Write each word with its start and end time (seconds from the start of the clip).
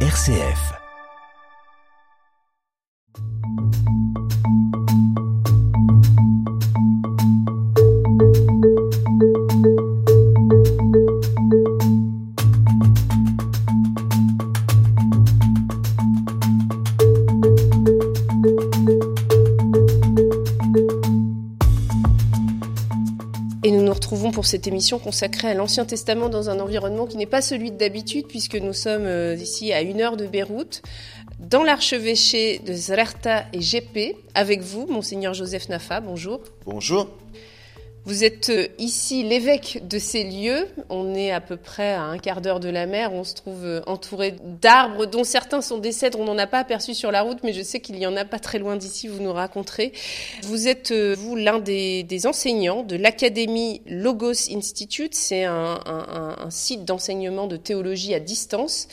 RCF. 0.00 0.85
Pour 24.46 24.50
cette 24.52 24.68
émission 24.68 25.00
consacrée 25.00 25.48
à 25.48 25.54
l'Ancien 25.54 25.84
Testament 25.84 26.28
dans 26.28 26.50
un 26.50 26.60
environnement 26.60 27.06
qui 27.06 27.16
n'est 27.16 27.26
pas 27.26 27.42
celui 27.42 27.72
d'habitude, 27.72 28.28
puisque 28.28 28.54
nous 28.54 28.72
sommes 28.72 29.02
euh, 29.04 29.34
ici 29.34 29.72
à 29.72 29.80
une 29.80 30.00
heure 30.00 30.16
de 30.16 30.24
Beyrouth, 30.24 30.82
dans 31.40 31.64
l'archevêché 31.64 32.60
de 32.60 32.72
Zrerta 32.72 33.46
et 33.52 33.58
GP, 33.58 34.14
avec 34.34 34.60
vous, 34.60 34.86
Monseigneur 34.86 35.34
Joseph 35.34 35.68
Nafa. 35.68 36.00
Bonjour. 36.00 36.42
Bonjour. 36.64 37.08
Vous 38.06 38.22
êtes 38.22 38.50
euh, 38.50 38.68
ici 38.78 39.24
l'évêque 39.24 39.80
de 39.82 39.98
ces 39.98 40.22
lieux. 40.22 40.68
On 40.90 41.16
est 41.16 41.32
à 41.32 41.40
peu 41.40 41.56
près 41.56 41.92
à 41.92 42.02
un 42.02 42.18
quart 42.18 42.40
d'heure 42.40 42.60
de 42.60 42.68
la 42.68 42.86
mer. 42.86 43.12
On 43.12 43.24
se 43.24 43.34
trouve 43.34 43.64
euh, 43.64 43.80
entouré 43.88 44.36
d'arbres 44.62 45.06
dont 45.06 45.24
certains 45.24 45.60
sont 45.60 45.78
des 45.78 45.90
cèdres. 45.90 46.20
On 46.20 46.24
n'en 46.24 46.38
a 46.38 46.46
pas 46.46 46.60
aperçu 46.60 46.94
sur 46.94 47.10
la 47.10 47.22
route, 47.22 47.38
mais 47.42 47.52
je 47.52 47.62
sais 47.62 47.80
qu'il 47.80 47.98
y 47.98 48.06
en 48.06 48.16
a 48.16 48.24
pas 48.24 48.38
très 48.38 48.60
loin 48.60 48.76
d'ici. 48.76 49.08
Vous 49.08 49.20
nous 49.20 49.32
raconterez. 49.32 49.90
Vous 50.44 50.68
êtes, 50.68 50.92
euh, 50.92 51.16
vous, 51.18 51.34
l'un 51.34 51.58
des, 51.58 52.06
enseignants 52.26 52.84
de 52.84 52.94
l'Académie 52.94 53.82
Logos 53.86 54.52
Institute. 54.52 55.16
C'est 55.16 55.42
un 55.44 55.76
site 56.48 56.84
d'enseignement 56.84 57.48
de 57.48 57.56
théologie 57.56 58.14
à 58.14 58.20
distance. 58.20 58.86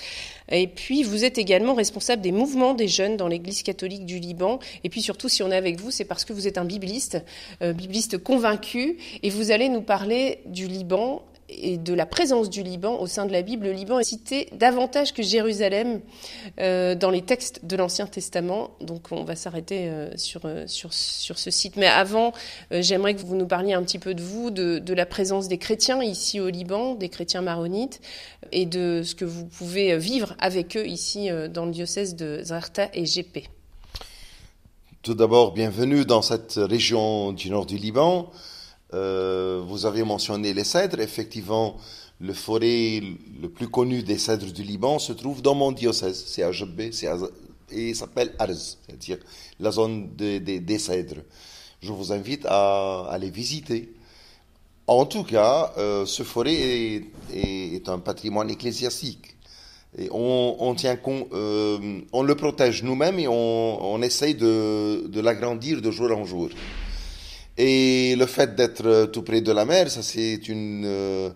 Et 0.49 0.67
puis, 0.67 1.03
vous 1.03 1.25
êtes 1.25 1.37
également 1.37 1.73
responsable 1.73 2.21
des 2.21 2.31
mouvements 2.31 2.73
des 2.73 2.87
jeunes 2.87 3.17
dans 3.17 3.27
l'Église 3.27 3.63
catholique 3.63 4.05
du 4.05 4.19
Liban. 4.19 4.59
Et 4.83 4.89
puis, 4.89 5.01
surtout, 5.01 5.29
si 5.29 5.43
on 5.43 5.51
est 5.51 5.55
avec 5.55 5.79
vous, 5.79 5.91
c'est 5.91 6.05
parce 6.05 6.25
que 6.25 6.33
vous 6.33 6.47
êtes 6.47 6.57
un 6.57 6.65
bibliste, 6.65 7.23
euh, 7.61 7.73
bibliste 7.73 8.17
convaincu, 8.17 8.97
et 9.21 9.29
vous 9.29 9.51
allez 9.51 9.69
nous 9.69 9.81
parler 9.81 10.39
du 10.45 10.67
Liban 10.67 11.23
et 11.61 11.77
de 11.77 11.93
la 11.93 12.05
présence 12.05 12.49
du 12.49 12.63
Liban 12.63 12.99
au 12.99 13.07
sein 13.07 13.25
de 13.25 13.31
la 13.31 13.41
Bible. 13.41 13.65
Le 13.65 13.71
Liban 13.71 13.99
est 13.99 14.03
cité 14.03 14.49
davantage 14.53 15.13
que 15.13 15.23
Jérusalem 15.23 16.01
euh, 16.59 16.95
dans 16.95 17.09
les 17.09 17.21
textes 17.21 17.65
de 17.65 17.75
l'Ancien 17.75 18.07
Testament. 18.07 18.71
Donc 18.81 19.11
on 19.11 19.23
va 19.23 19.35
s'arrêter 19.35 19.87
euh, 19.87 20.09
sur, 20.15 20.41
euh, 20.45 20.65
sur, 20.67 20.93
sur 20.93 21.37
ce 21.37 21.51
site. 21.51 21.75
Mais 21.77 21.87
avant, 21.87 22.33
j'aimerais 22.71 23.15
que 23.15 23.21
vous 23.21 23.35
nous 23.35 23.47
parliez 23.47 23.73
un 23.73 23.83
petit 23.83 23.99
peu 23.99 24.13
de 24.13 24.21
vous, 24.21 24.51
de, 24.51 24.79
de, 24.79 24.93
la 24.93 25.05
présence 25.05 25.47
des 25.47 25.57
chrétiens 25.57 26.01
ici 26.03 26.39
au 26.39 26.49
Liban, 26.49 26.95
des 26.95 27.09
chrétiens 27.09 27.41
maronites, 27.41 28.01
et 28.51 28.65
de 28.65 29.01
ce 29.03 29.15
que 29.15 29.25
vous 29.25 29.45
pouvez 29.45 29.97
vivre 29.97 30.35
avec 30.39 30.77
eux 30.77 30.85
ici 30.85 31.29
dans 31.49 31.65
le 31.65 31.71
diocèse 31.71 32.15
de 32.15 32.41
Zarta 32.43 32.89
et 32.93 33.03
GP. 33.03 33.47
Tout 35.01 35.15
d'abord, 35.15 35.53
bienvenue 35.53 36.05
dans 36.05 36.21
cette 36.21 36.53
région 36.55 37.33
du 37.33 37.49
nord 37.49 37.65
du 37.65 37.77
Liban. 37.77 38.31
Euh, 38.93 39.61
vous 39.65 39.85
avez 39.85 40.03
mentionné 40.03 40.53
les 40.53 40.63
cèdres. 40.63 40.99
Effectivement, 40.99 41.77
le 42.19 42.33
forêt 42.33 43.01
le 43.41 43.49
plus 43.49 43.67
connu 43.67 44.03
des 44.03 44.17
cèdres 44.17 44.51
du 44.51 44.63
Liban 44.63 44.99
se 44.99 45.13
trouve 45.13 45.41
dans 45.41 45.55
mon 45.55 45.71
diocèse. 45.71 46.25
C'est 46.27 46.43
à 46.43 46.51
Jebbe, 46.51 46.91
et 47.71 47.93
s'appelle 47.93 48.33
Arz, 48.39 48.77
c'est-à-dire 48.85 49.17
la 49.59 49.71
zone 49.71 50.15
de, 50.15 50.37
de, 50.37 50.57
des 50.59 50.79
cèdres. 50.79 51.21
Je 51.81 51.91
vous 51.91 52.11
invite 52.11 52.45
à, 52.45 53.07
à 53.09 53.17
les 53.17 53.29
visiter. 53.29 53.93
En 54.87 55.05
tout 55.05 55.23
cas, 55.23 55.73
euh, 55.77 56.05
ce 56.05 56.23
forêt 56.23 57.01
est, 57.33 57.89
un 57.89 57.99
patrimoine 57.99 58.49
ecclésiastique. 58.49 59.35
Et 59.97 60.09
on, 60.11 60.75
euh, 61.33 61.79
le 61.79 62.35
protège 62.35 62.83
nous-mêmes 62.83 63.19
et 63.19 63.27
on, 63.27 64.01
essaye 64.01 64.35
de 64.35 65.19
l'agrandir 65.19 65.81
de 65.81 65.91
jour 65.91 66.11
en 66.11 66.25
jour. 66.25 66.49
Et 67.57 68.15
le 68.15 68.25
fait 68.25 68.55
d'être 68.55 69.05
tout 69.11 69.21
près 69.21 69.41
de 69.41 69.51
la 69.51 69.65
mer, 69.65 69.91
ça 69.91 70.01
c'est 70.01 70.47
une, 70.47 70.85
euh, 70.85 71.29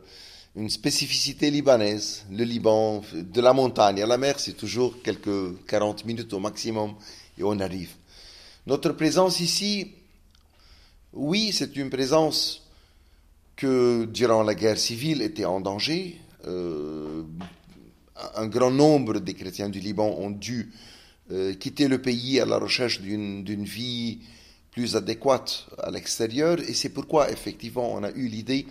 une 0.56 0.70
spécificité 0.70 1.52
libanaise. 1.52 2.26
Le 2.32 2.44
Liban, 2.44 3.04
de 3.14 3.42
la 3.42 3.54
montagne 3.54 4.02
à 4.02 4.08
la 4.08 4.18
mer, 4.18 4.40
c'est 4.40 4.58
toujours 4.58 5.02
quelques 5.04 5.66
40 5.68 6.06
minutes 6.06 6.34
au 6.34 6.40
maximum 6.40 6.96
et 7.38 7.44
on 7.44 7.60
arrive. 7.60 7.92
Notre 8.66 8.94
présence 8.94 9.40
ici, 9.40 9.92
oui, 11.14 11.52
c'est 11.54 11.76
une 11.76 11.92
présence 11.92 12.68
que 13.56 14.06
durant 14.06 14.42
la 14.42 14.56
guerre 14.56 14.78
civile 14.78 15.22
était 15.22 15.46
en 15.46 15.62
danger. 15.62 16.20
Euh, 16.46 17.24
un 18.36 18.48
grand 18.48 18.72
nombre 18.72 19.20
des 19.20 19.36
chrétiens 19.36 19.70
du 19.70 19.80
Liban 19.80 20.16
ont 20.18 20.32
dû 20.32 20.72
euh, 21.32 21.54
quitter 21.54 21.88
le 21.88 22.02
pays 22.02 22.40
à 22.40 22.46
la 22.46 22.58
recherche 22.58 23.02
d'une 23.02 23.64
vie 23.64 24.20
plus 24.78 24.96
adéquate 24.96 25.66
à 25.82 25.90
l'extérieur. 25.90 26.60
Et 26.60 26.76
c'est 26.76 26.90
pourquoi, 26.90 27.32
effectivement, 27.32 27.92
on 27.96 28.04
a 28.04 28.12
eu 28.12 28.28
l'idée 28.28 28.68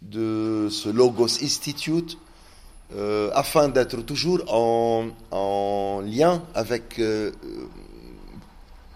de 0.00 0.68
ce 0.70 0.88
Logos 0.88 1.42
Institute 1.42 2.16
euh, 2.96 3.30
afin 3.34 3.68
d'être 3.68 4.00
toujours 4.06 4.40
en, 4.48 5.08
en, 5.30 6.02
lien 6.02 6.42
avec 6.54 6.98
euh, 6.98 7.30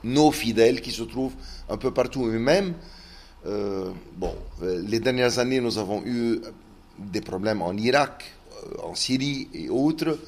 nos 0.02 0.30
fidèles 0.30 0.80
qui 0.80 0.90
se 0.90 1.02
trouvent 1.02 1.34
un 1.68 1.76
peu 1.76 1.90
partout 1.90 2.24
eux-mêmes. 2.24 2.72
Euh, 3.44 3.90
bon, 4.16 4.34
les 4.62 5.00
dernières 5.00 5.38
années, 5.38 5.60
nous 5.60 5.76
avons 5.76 6.02
eu 6.06 6.40
des 6.98 7.20
problèmes 7.20 7.60
en 7.60 7.74
Irak, 7.74 8.24
en 8.82 8.94
Syrie 8.94 9.48
et 9.52 9.68
autres. 9.68 10.18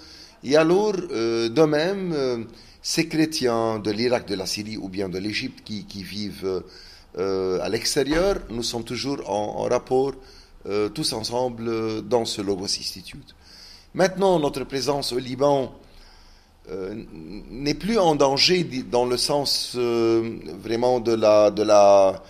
Et 0.44 0.54
alors, 0.56 0.92
de 0.92 1.64
même, 1.64 2.46
ces 2.82 3.08
chrétiens 3.08 3.78
de 3.78 3.90
l'Irak, 3.90 4.26
de 4.26 4.34
la 4.34 4.46
Syrie 4.46 4.76
ou 4.76 4.88
bien 4.88 5.08
de 5.08 5.18
l'Égypte 5.18 5.62
qui, 5.64 6.02
vivent 6.02 6.62
euh, 7.18 7.60
à 7.60 7.68
l'extérieur, 7.68 8.40
nous 8.50 8.62
sommes 8.62 8.84
toujours 8.84 9.28
en, 9.28 9.64
rapport 9.64 10.12
tous 10.94 11.14
ensemble 11.14 12.06
dans 12.06 12.26
ce 12.26 12.42
Logos 12.42 12.66
Institute. 12.66 13.34
Maintenant, 13.94 14.38
notre 14.38 14.64
présence 14.64 15.10
au 15.14 15.18
Liban 15.18 15.72
n'est 17.50 17.74
plus 17.74 17.96
en 17.96 18.14
danger 18.14 18.64
dans 18.64 19.06
le 19.06 19.16
sens 19.16 19.74
vraiment 19.74 21.00
de 21.00 21.14
la 21.14 22.22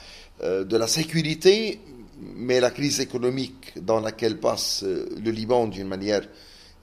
sécurité, 0.86 1.80
mais 2.36 2.60
la 2.60 2.70
crise 2.70 3.00
économique 3.00 3.72
dans 3.82 3.98
laquelle 3.98 4.38
passe 4.38 4.84
le 4.84 5.30
Liban 5.32 5.66
d'une 5.66 5.88
manière 5.88 6.22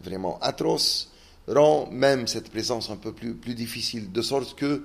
vraiment 0.03 0.37
atroce 0.41 1.09
rend 1.47 1.89
même 1.91 2.27
cette 2.27 2.49
présence 2.49 2.89
un 2.89 2.97
peu 2.97 3.13
plus, 3.13 3.53
difficile, 3.53 4.11
de 4.11 4.21
sorte 4.21 4.55
que 4.55 4.83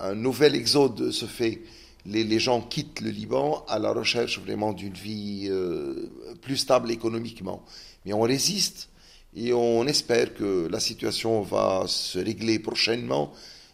un 0.00 0.14
nouvel 0.14 0.54
exode 0.54 1.10
se 1.10 1.26
fait. 1.26 1.62
Les, 2.04 2.38
gens 2.40 2.60
quittent 2.60 3.00
le 3.00 3.10
Liban 3.10 3.64
à 3.68 3.78
la 3.78 3.92
recherche 3.92 4.40
vraiment 4.40 4.72
d'une 4.72 4.92
vie 4.92 5.46
euh, 5.48 6.10
plus 6.42 6.56
stable 6.56 6.90
économiquement. 6.90 7.64
Mais 8.04 8.12
on 8.12 8.22
résiste 8.22 8.88
et 9.36 9.52
on 9.52 9.86
espère 9.86 10.34
que 10.34 10.66
la 10.68 10.80
situation 10.80 11.42
va 11.42 11.84
se 11.86 12.18
régler 12.18 12.58
prochainement 12.58 13.32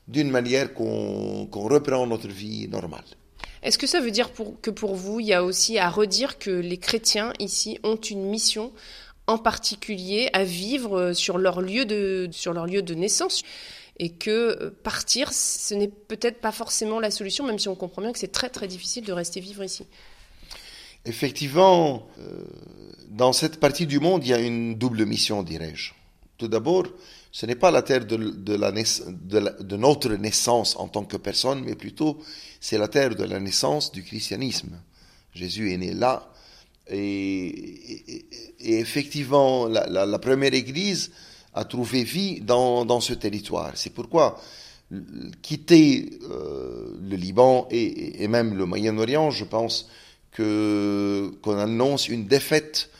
d'une 0.08 0.30
manière 0.30 0.74
qu'on 0.74 1.48
qu 1.50 1.58
reprend 1.58 2.06
notre 2.06 2.28
vie 2.28 2.68
normale. 2.68 3.04
Est-ce 3.62 3.78
que 3.78 3.86
ça 3.86 4.00
veut 4.00 4.10
dire 4.10 4.30
pour, 4.30 4.60
que 4.60 4.70
pour 4.70 4.94
vous, 4.94 5.20
il 5.20 5.26
y 5.26 5.34
a 5.34 5.42
aussi 5.42 5.78
à 5.78 5.90
redire 5.90 6.38
que 6.38 6.50
les 6.50 6.78
chrétiens 6.78 7.32
ici 7.38 7.78
ont 7.82 7.96
une 7.96 8.22
mission 8.22 8.72
en 9.28 9.38
particulier 9.38 10.30
à 10.32 10.42
vivre 10.42 11.12
sur 11.12 11.38
leur 11.38 11.60
lieu 11.60 11.84
de, 11.84 12.28
sur 12.32 12.52
leur 12.52 12.66
lieu 12.66 12.82
de 12.82 12.94
naissance 12.94 13.42
et 13.98 14.10
que 14.10 14.68
partir, 14.82 15.32
ce 15.32 15.74
n'est 15.74 15.88
peut-être 15.88 16.40
pas 16.40 16.52
forcément 16.52 16.98
la 16.98 17.10
solution, 17.10 17.46
même 17.46 17.58
si 17.58 17.68
on 17.68 17.74
comprend 17.74 18.02
bien 18.02 18.12
que 18.12 18.18
c'est 18.18 18.32
très 18.32 18.48
très 18.48 18.66
difficile 18.66 19.04
de 19.04 19.12
rester 19.12 19.40
vivre 19.40 19.62
ici. 19.62 19.86
Effectivement, 21.04 22.06
euh, 22.18 22.44
dans 23.10 23.32
cette 23.32 23.60
partie 23.60 23.86
du 23.86 24.00
monde, 24.00 24.24
il 24.24 24.30
y 24.30 24.34
a 24.34 24.40
une 24.40 24.76
double 24.76 25.04
mission, 25.04 25.42
dirais-je. 25.42 25.92
Tout 26.36 26.48
d'abord, 26.48 26.84
ce 27.32 27.46
n'est 27.46 27.56
pas 27.56 27.70
la 27.70 27.82
terre 27.82 28.06
de, 28.06 28.16
la, 28.54 28.70
de, 28.70 29.76
notre 29.76 30.10
naissance 30.14 30.76
en 30.76 30.88
tant 30.88 31.04
que 31.04 31.16
personne, 31.16 31.62
mais 31.64 31.74
plutôt 31.74 32.18
c'est 32.60 32.78
la 32.78 32.88
terre 32.88 33.14
de 33.14 33.24
la 33.24 33.40
naissance 33.40 33.92
du 33.92 34.02
christianisme. 34.02 34.80
Jésus 35.34 35.72
est 35.72 35.76
né 35.76 35.92
là, 35.92 36.30
et, 36.90 38.26
effectivement, 38.60 39.66
la, 39.66 40.18
première 40.18 40.54
église 40.54 41.10
a 41.54 41.64
trouvé 41.64 42.04
vie 42.04 42.40
dans, 42.40 42.84
dans 42.84 43.00
ce 43.00 43.12
territoire. 43.14 43.72
C'est 43.74 43.92
pourquoi 43.92 44.40
quitter 45.42 46.18
euh, 46.30 46.96
le 47.02 47.16
Liban 47.16 47.68
et, 47.70 48.22
et 48.22 48.28
même 48.28 48.56
le 48.56 48.64
Moyen-Orient, 48.64 49.30
je 49.30 49.44
pense 49.44 49.88
que 50.32 51.32
qu'on 51.42 51.58
annonce 51.58 52.08
une 52.08 52.26
défaite 52.26 52.90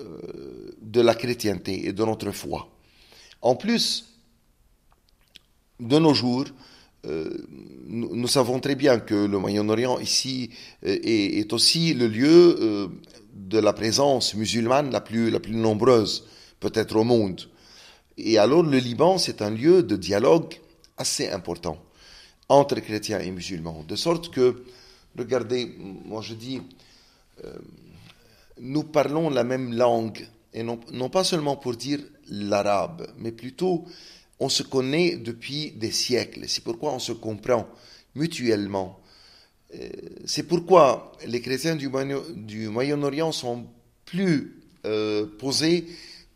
euh, 0.00 0.76
de 0.82 1.00
la 1.00 1.14
chrétienté 1.14 1.86
et 1.86 1.92
de 1.92 2.04
notre 2.04 2.30
foi. 2.30 2.68
En 3.40 3.56
plus, 3.56 4.14
de 5.80 5.98
nos 5.98 6.14
jours, 6.14 6.46
nous, 7.86 8.14
nous, 8.14 8.28
savons 8.28 8.60
très 8.60 8.74
bien 8.74 8.98
que 8.98 9.14
le 9.14 9.38
Moyen-Orient 9.38 9.98
ici 9.98 10.50
euh, 10.84 10.98
est, 11.02 11.52
aussi 11.52 11.94
le 11.94 12.08
lieu 12.08 12.56
euh, 12.60 12.88
de 13.34 13.58
la 13.58 13.72
présence 13.72 14.34
musulmane 14.34 14.90
la 14.90 15.00
plus, 15.00 15.30
la 15.30 15.40
plus 15.40 15.54
nombreuse, 15.54 16.26
peut-être 16.60 16.96
au 16.96 17.04
monde. 17.04 17.42
Et 18.16 18.38
alors 18.38 18.62
le 18.62 18.78
Liban, 18.78 19.18
c'est 19.18 19.42
un 19.42 19.50
lieu 19.50 19.82
de 19.82 19.96
dialogue 19.96 20.54
assez 20.96 21.28
important 21.28 21.78
entre 22.48 22.76
chrétiens 22.80 23.20
et 23.20 23.30
musulmans. 23.30 23.84
De 23.86 23.96
sorte 23.96 24.30
que, 24.30 24.64
regardez, 25.18 25.74
moi 26.04 26.22
je 26.22 26.34
dis, 26.34 26.62
euh, 27.44 27.54
nous 28.60 28.84
parlons 28.84 29.30
la 29.30 29.44
même 29.44 29.74
langue, 29.74 30.26
et 30.52 30.62
non 30.62 31.08
pas 31.10 31.24
seulement 31.24 31.56
pour 31.56 31.74
dire 31.74 31.98
l'arabe, 32.28 33.08
mais 33.18 33.32
plutôt 33.32 33.84
on 34.44 34.50
se 34.50 34.62
connaît 34.62 35.16
depuis 35.16 35.70
des 35.70 35.90
siècles. 35.90 36.44
C'est 36.48 36.62
pourquoi 36.62 36.92
on 36.92 36.98
se 36.98 37.12
comprend 37.12 37.66
mutuellement. 38.14 39.00
Euh, 39.74 39.88
c'est 40.26 40.42
pourquoi 40.42 41.12
les 41.26 41.40
chrétiens 41.40 41.76
du, 41.76 41.88
Moyen-Orient 42.68 43.32
sont 43.32 43.64
plus 44.04 44.62
euh, 44.84 45.24
posés 45.38 45.86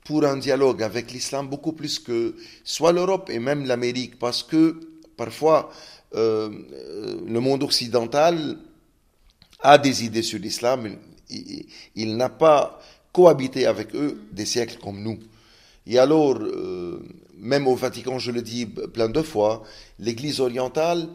pour 0.04 0.24
un 0.24 0.38
dialogue 0.38 0.82
avec 0.82 1.12
l'islam 1.12 1.48
beaucoup 1.48 1.72
plus 1.72 1.98
que 1.98 2.34
soit 2.64 2.92
l'Europe 2.92 3.28
et 3.28 3.38
même 3.38 3.66
l'Amérique, 3.66 4.18
parce 4.18 4.42
que 4.42 4.80
parfois 5.18 5.70
euh, 6.14 6.48
le 7.26 7.40
monde 7.40 7.62
occidental 7.62 8.56
a 9.60 9.76
des 9.76 10.06
idées 10.06 10.22
sur 10.22 10.38
l'islam, 10.38 10.96
il, 11.94 12.16
n'a 12.16 12.30
pas 12.30 12.80
cohabité 13.12 13.66
avec 13.66 13.94
eux 13.94 14.18
des 14.32 14.46
siècles 14.46 14.78
comme 14.82 15.02
nous. 15.02 15.18
Et 15.86 15.98
alors, 15.98 16.38
même 17.40 17.66
au 17.66 17.74
Vatican, 17.74 18.18
je 18.18 18.30
le 18.30 18.42
dis 18.42 18.66
plein 18.66 19.08
de 19.08 19.22
fois, 19.22 19.62
l'Église 19.98 20.40
orientale 20.40 21.08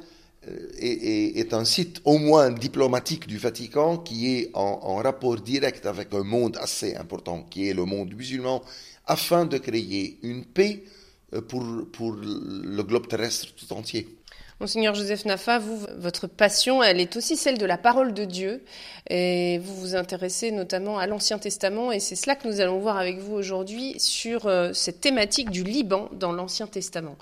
euh, 0.47 0.69
est, 0.77 1.53
un 1.53 1.65
site 1.65 2.01
au 2.05 2.17
moins 2.17 2.51
diplomatique 2.51 3.27
du 3.27 3.37
Vatican 3.37 3.97
qui 3.97 4.35
est 4.35 4.51
en, 4.53 4.95
rapport 4.97 5.37
direct 5.37 5.85
avec 5.85 6.13
un 6.13 6.23
monde 6.23 6.57
assez 6.57 6.95
important, 6.95 7.43
qui 7.49 7.69
est 7.69 7.73
le 7.73 7.85
monde 7.85 8.13
musulman, 8.13 8.61
afin 9.05 9.45
de 9.45 9.57
créer 9.57 10.19
une 10.23 10.45
paix 10.45 10.83
euh, 11.33 11.41
pour, 11.41 11.63
pour 11.91 12.13
le 12.13 12.81
globe 12.83 13.07
terrestre 13.07 13.47
tout 13.55 13.71
entier. 13.73 14.17
Monseigneur 14.63 14.95
Joseph 14.95 15.25
Nafa, 15.25 15.59
votre 15.97 16.25
passion, 16.25 16.81
elle 16.81 17.01
est 17.01 17.17
aussi 17.17 17.35
celle 17.35 17.57
de 17.57 17.65
la 17.65 17.77
parole 17.77 18.13
de 18.13 18.23
Dieu. 18.23 18.63
Et 19.09 19.57
vous 19.57 19.75
vous 19.75 19.95
intéressez 19.97 20.51
notamment 20.51 20.97
à 20.97 21.05
l'Ancien 21.05 21.37
Testament. 21.37 21.91
Et 21.91 21.99
c'est 21.99 22.15
cela 22.15 22.37
que 22.37 22.47
nous 22.47 22.61
allons 22.61 22.79
voir 22.79 22.95
avec 22.97 23.19
vous 23.19 23.33
aujourd'hui 23.33 23.99
sur 23.99 24.45
euh, 24.45 24.71
cette 24.71 25.01
thématique 25.01 25.49
du 25.49 25.65
Liban 25.65 26.07
dans 26.13 26.31
l'Ancien 26.31 26.65
Testament. 26.65 27.17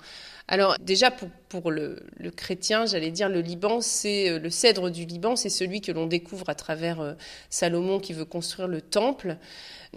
Alors 0.46 0.76
déjà, 0.80 1.10
pour, 1.10 1.72
le, 1.72 1.98
chrétien, 2.36 2.86
j'allais 2.86 3.10
dire, 3.10 3.28
le 3.28 3.40
Liban, 3.40 3.80
c'est 3.80 4.30
euh, 4.30 4.38
le 4.38 4.48
cèdre 4.48 4.88
du 4.88 5.04
Liban, 5.04 5.34
c'est 5.34 5.50
celui 5.50 5.80
que 5.80 5.90
l'on 5.90 6.06
découvre 6.06 6.48
à 6.48 6.54
travers 6.54 7.00
euh, 7.00 7.14
Salomon 7.50 7.98
qui 7.98 8.12
veut 8.12 8.24
construire 8.24 8.68
le 8.68 8.80
temple. 8.80 9.36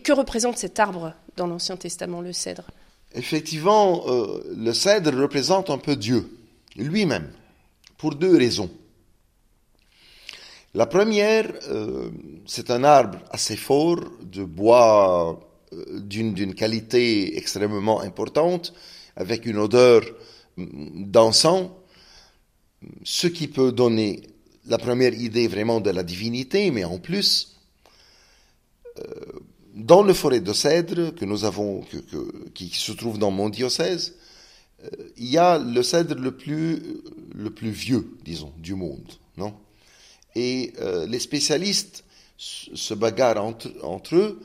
Que 0.04 0.14
représente 0.14 0.58
cet 0.58 0.80
arbre 0.80 1.14
dans 1.38 1.46
l'Ancien 1.46 1.78
Testament, 1.78 2.22
le 2.22 2.34
cèdre? 2.34 2.72
Effectivement, 3.14 4.04
le 4.08 4.74
cèdre 4.74 5.16
représente 5.16 5.70
un 5.70 5.78
peu 5.78 5.96
Dieu 5.96 6.28
lui-même, 6.76 7.32
pour 7.98 8.16
deux 8.16 8.38
raisons. 8.38 8.70
La 10.74 10.86
première, 10.86 11.54
euh, 11.70 12.10
c'est 12.46 12.70
un 12.70 12.84
arbre 12.84 13.20
assez 13.32 13.56
fort, 13.56 14.04
de 14.22 14.44
bois 14.44 15.40
euh, 15.72 16.00
d'une 16.02 16.54
qualité 16.54 17.38
extrêmement 17.38 18.02
importante, 18.02 18.74
avec 19.16 19.46
une 19.46 19.58
odeur 19.58 20.02
mm, 20.58 21.06
d'encens, 21.06 21.70
ce 23.04 23.28
qui 23.28 23.48
peut 23.48 23.72
donner 23.72 24.22
la 24.66 24.78
première 24.78 25.14
idée 25.14 25.48
vraiment 25.48 25.80
de 25.80 25.92
la 25.92 26.04
divinité, 26.04 26.72
mais 26.72 26.84
en 26.84 27.00
plus, 27.00 27.56
euh, 29.00 29.04
dans 29.76 30.04
le 30.04 30.14
forêt 30.14 30.42
de 30.42 30.52
cèdre 30.52 31.16
que 31.16 31.24
nous 31.24 31.46
avons, 31.46 31.86
qui 32.54 32.70
se 32.70 32.92
trouve 32.92 33.18
dans 33.18 33.32
mon 33.32 33.48
diocèse, 33.48 34.16
il 35.18 35.30
y 35.30 35.38
a 35.38 35.58
le 35.58 35.84
cèdre 35.84 36.16
le 36.16 36.32
plus, 36.32 37.02
le 37.34 37.50
plus 37.50 37.72
vieux, 37.72 38.18
disons, 38.24 38.54
du 38.58 38.76
monde, 38.76 39.12
non? 39.38 39.54
Et 40.36 40.74
euh, 40.82 41.06
les 41.08 41.20
spécialistes 41.20 42.04
se 42.38 42.94
bagarrent 42.94 43.44
entre, 43.44 44.16
eux. 44.16 44.42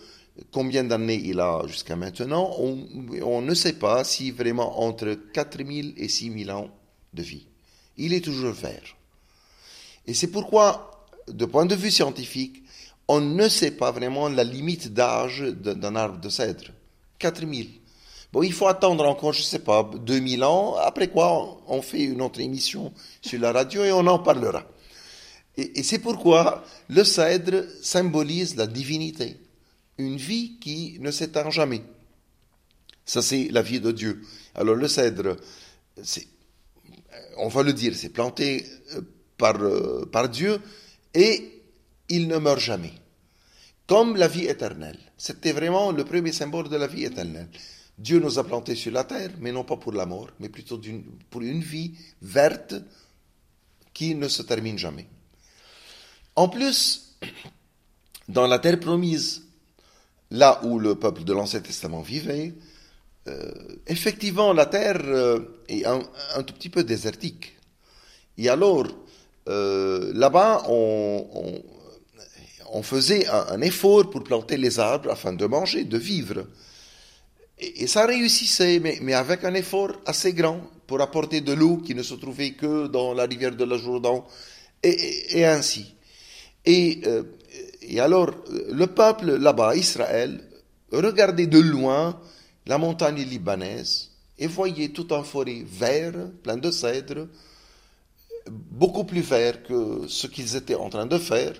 Combien 0.53 0.85
d'années 0.85 1.21
il 1.23 1.41
a 1.41 1.63
jusqu'à 1.67 1.97
maintenant 1.97 2.55
on, 2.59 2.87
on, 3.23 3.43
ne 3.43 3.53
sait 3.53 3.75
pas 3.75 4.05
si 4.05 4.31
vraiment 4.31 4.81
entre 4.81 5.19
4000 5.35 5.95
et 5.97 6.09
6000 6.09 6.51
ans 6.51 6.71
de 7.13 7.23
vie. 7.23 7.47
Il 7.97 8.15
est 8.15 8.25
toujours 8.25 8.53
vert. 8.53 8.97
Et 10.07 10.15
c'est 10.15 10.29
pourquoi, 10.29 11.07
de 11.29 11.45
point 11.45 11.67
de 11.67 11.75
vue 11.75 11.91
scientifique, 11.91 12.63
on 13.09 13.21
ne 13.21 13.49
sait 13.49 13.73
pas 13.73 13.91
vraiment 13.91 14.29
la 14.29 14.45
limite 14.45 14.95
d'âge 14.95 15.41
d'un 15.43 15.97
arbre 15.97 16.21
de 16.21 16.29
cèdre. 16.29 16.71
4000. 17.19 17.69
Bon, 18.33 18.43
il 18.43 18.53
faut 18.53 18.69
attendre 18.69 19.05
encore, 19.07 19.33
je 19.33 19.41
ne 19.41 19.45
sais 19.45 19.59
pas, 19.59 19.83
2000 19.83 20.45
ans, 20.45 20.77
après 20.77 21.09
quoi 21.09 21.61
on 21.67 21.83
fait 21.83 22.05
une 22.05 22.23
autre 22.23 22.41
émission 22.41 22.93
sur 23.21 23.41
la 23.41 23.51
radio 23.51 23.85
et 23.85 23.91
on 23.91 24.07
en 24.07 24.21
parlera. 24.21 24.65
Et, 25.57 25.83
c'est 25.83 25.99
pourquoi 25.99 26.65
le 26.89 27.03
cèdre 27.03 27.65
symbolise 27.83 28.55
la 28.55 28.69
divinité, 28.69 29.37
une 29.99 30.17
vie 30.17 30.59
qui 30.61 30.97
ne 31.01 31.11
s'éteint 31.11 31.51
jamais. 31.51 31.83
Ça, 33.05 33.21
c'est 33.21 33.49
la 33.51 33.63
vie 33.63 33.81
de 33.81 33.91
Dieu. 33.91 34.23
Alors 34.55 34.77
le 34.77 34.87
cèdre, 34.87 35.37
on 37.39 37.49
va 37.49 37.63
le 37.65 37.73
dire, 37.73 37.95
c'est 37.97 38.11
planté 38.11 38.65
euh, 38.95 39.01
par, 39.37 39.61
euh, 39.61 40.09
par 40.11 40.29
Dieu 40.29 40.61
et 41.15 41.63
il 42.09 42.29
ne 42.29 42.39
meurt 42.39 42.61
jamais. 42.61 42.93
Comme 43.89 44.17
la 44.17 44.29
vie 44.29 44.47
éternelle. 44.47 44.99
C'était 45.19 45.53
vraiment 45.53 45.91
le 45.91 46.05
premier 46.05 46.31
symbole 46.31 46.69
de 46.69 46.77
la 46.77 46.87
vie 46.87 47.05
éternelle. 47.05 47.49
Dieu 48.01 48.19
nous 48.19 48.39
a 48.39 48.45
plantés 48.45 48.77
sur 48.77 48.93
la 48.93 49.05
terre, 49.05 49.33
mais 49.41 49.53
non 49.53 49.63
pas 49.63 49.77
pour 49.77 49.93
la 49.93 50.07
mort, 50.07 50.31
mais 50.41 50.49
plutôt 50.49 50.81
pour 51.29 51.43
une 51.43 51.61
vie 51.61 51.93
verte 52.23 52.75
qui 53.93 54.15
ne 54.15 54.27
se 54.27 54.41
termine 54.41 54.79
jamais. 54.79 55.07
En 56.35 56.49
plus, 56.49 57.19
dans 58.27 58.47
la 58.47 58.59
terre 58.59 58.81
promise, 58.81 59.43
là 60.31 60.65
où 60.65 60.79
le 60.79 60.95
peuple 60.95 61.25
de 61.25 61.35
l'Ancien 61.35 61.61
Testament 61.61 62.01
vivait, 62.01 62.55
euh, 63.29 63.53
effectivement, 63.87 64.55
la 64.55 64.65
terre 64.65 65.03
euh, 65.05 65.41
est 65.69 65.85
un, 65.85 66.01
tout 66.43 66.55
petit 66.55 66.71
peu 66.71 66.83
désertique. 66.83 67.59
Et 68.39 68.49
alors, 68.49 68.87
euh, 69.47 70.11
là-bas, 70.15 70.63
on, 70.71 71.63
faisait 72.83 73.27
un, 73.27 73.61
effort 73.61 74.09
pour 74.09 74.25
planter 74.25 74.57
les 74.57 74.79
arbres 74.79 75.11
afin 75.11 75.35
de 75.35 75.45
manger, 75.45 75.85
de 75.85 75.99
vivre. 75.99 76.47
Et, 77.61 77.87
ça 77.87 78.07
réussissait, 78.07 78.81
mais, 78.81 79.13
avec 79.13 79.45
un 79.45 79.55
effort 79.55 79.93
assez 80.07 80.33
grand 80.33 80.61
pour 80.87 81.01
apporter 81.01 81.41
de 81.41 81.53
l'eau 81.53 81.77
qui 81.77 81.95
ne 81.95 82.03
se 82.03 82.15
trouvait 82.15 82.53
que 82.53 82.87
dans 82.87 83.15
la 83.15 83.25
rivière 83.25 83.55
de 83.55 83.65
la 83.65 83.77
Jourdain, 83.77 84.25
et, 84.83 85.45
ainsi. 85.45 85.95
Et, 86.65 87.01
euh, 87.07 87.23
et 87.83 88.01
alors, 88.01 88.31
le 88.73 88.87
peuple 88.87 89.37
là-bas, 89.37 89.77
Israël, 89.77 90.41
regardait 90.91 91.47
de 91.47 91.59
loin 91.59 92.19
la 92.67 92.79
montagne 92.79 93.23
libanaise 93.23 94.11
et 94.39 94.47
voyait 94.47 94.89
tout 94.89 95.09
un 95.11 95.23
forêt 95.23 95.65
vert, 95.67 96.15
plein 96.43 96.57
de 96.57 96.71
cèdres, 96.71 97.29
beaucoup 98.49 99.05
plus 99.05 99.21
vert 99.21 99.63
que 99.63 100.07
ce 100.09 100.27
qu'ils 100.27 100.57
étaient 100.57 100.75
en 100.75 100.89
train 100.89 101.07
de 101.07 101.19
faire. 101.19 101.53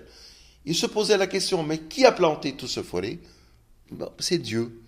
Ils 0.65 0.75
se 0.75 0.87
posaient 0.87 1.17
la 1.17 1.27
question, 1.27 1.63
mais 1.63 1.79
qui 1.79 2.05
a 2.05 2.11
planté 2.11 2.53
tout 2.53 2.67
ce 2.67 2.81
forêt? 2.81 3.19
C'est 4.19 4.37
Dieu. 4.37 4.81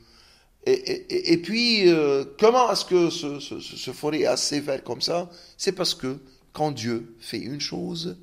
Et, 0.65 1.37
puis, 1.39 1.89
euh, 1.89 2.23
comment 2.39 2.71
est-ce 2.71 2.85
que 2.85 3.09
ce, 3.09 3.91
forêt 3.91 4.21
est 4.21 4.25
assez 4.25 4.61
vert 4.61 4.83
comme 4.83 5.01
ça? 5.01 5.29
C'est 5.57 5.73
parce 5.73 5.93
que 5.93 6.19
quand 6.53 6.71
Dieu 6.71 7.15
fait 7.19 7.39
une 7.39 7.59
chose, 7.59 8.15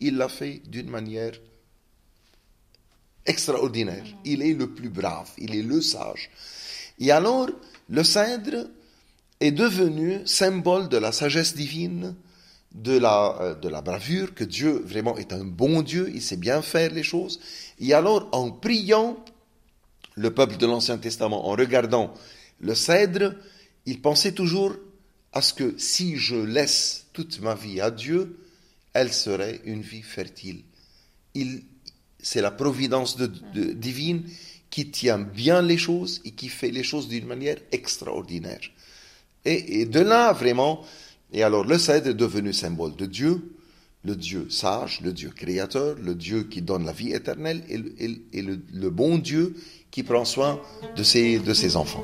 il 0.00 0.16
l'a 0.16 0.28
fait 0.28 0.60
d'une 0.66 0.90
manière 0.90 1.34
extraordinaire. 3.26 4.04
Il 4.24 4.42
est 4.42 4.54
le 4.54 4.70
plus 4.70 4.88
brave, 4.88 5.30
il 5.38 5.54
est 5.54 5.62
le 5.62 5.80
sage. 5.80 6.30
Et 6.98 7.12
alors, 7.12 7.48
le 7.88 8.02
cèdre 8.02 8.66
est 9.40 9.52
devenu 9.52 10.20
symbole 10.26 10.88
de 10.88 10.96
la 10.96 11.12
sagesse 11.12 11.54
divine, 11.54 12.16
de 12.72 12.98
la, 12.98 13.38
euh, 13.40 13.54
de 13.54 13.68
la 13.68 13.82
bravure, 13.82 14.34
que 14.34 14.42
Dieu 14.42 14.82
vraiment 14.84 15.16
est 15.16 15.32
un 15.32 15.44
bon 15.44 15.82
Dieu, 15.82 16.10
il 16.12 16.22
sait 16.22 16.36
bien 16.36 16.60
faire 16.60 16.92
les 16.92 17.04
choses. 17.04 17.38
Et 17.78 17.94
alors, 17.94 18.28
en 18.32 18.50
priant, 18.50 19.16
le 20.14 20.32
peuple 20.32 20.56
de 20.56 20.66
l'Ancien 20.66 20.98
Testament, 20.98 21.48
en 21.48 21.52
regardant 21.52 22.14
le 22.60 22.74
cèdre, 22.74 23.34
il 23.86 24.00
pensait 24.00 24.32
toujours 24.32 24.74
à 25.32 25.42
ce 25.42 25.52
que 25.52 25.74
si 25.78 26.16
je 26.16 26.36
laisse 26.36 27.06
toute 27.12 27.40
ma 27.40 27.54
vie 27.54 27.80
à 27.80 27.90
Dieu, 27.90 28.38
elle 28.92 29.12
serait 29.12 29.60
une 29.64 29.82
vie 29.82 30.02
fertile. 30.02 30.62
c'est 32.20 32.40
la 32.40 32.52
providence 32.52 33.18
divine 33.54 34.24
qui 34.70 34.90
tient 34.90 35.18
bien 35.18 35.62
les 35.62 35.78
choses 35.78 36.20
et 36.24 36.30
qui 36.30 36.48
fait 36.48 36.70
les 36.70 36.82
choses 36.82 37.08
d'une 37.08 37.26
manière 37.26 37.58
extraordinaire. 37.72 38.60
Et, 39.44 39.84
de 39.84 40.00
là, 40.00 40.32
vraiment, 40.32 40.82
et 41.32 41.42
alors 41.42 41.64
le 41.64 41.78
cèdre 41.78 42.08
est 42.08 42.14
devenu 42.14 42.52
symbole 42.52 42.96
de 42.96 43.04
Dieu, 43.04 43.54
le 44.04 44.16
Dieu 44.16 44.48
sage, 44.50 45.00
le 45.02 45.12
Dieu 45.12 45.30
créateur, 45.30 45.96
le 45.96 46.14
Dieu 46.14 46.44
qui 46.44 46.62
donne 46.62 46.84
la 46.84 46.92
vie 46.92 47.12
éternelle 47.12 47.62
et, 47.68 48.42
le, 48.42 48.90
bon 48.90 49.18
Dieu 49.18 49.54
qui 49.94 50.02
prend 50.02 50.24
soin 50.24 50.58
de 50.96 51.04
ses, 51.04 51.76
enfants. 51.76 52.02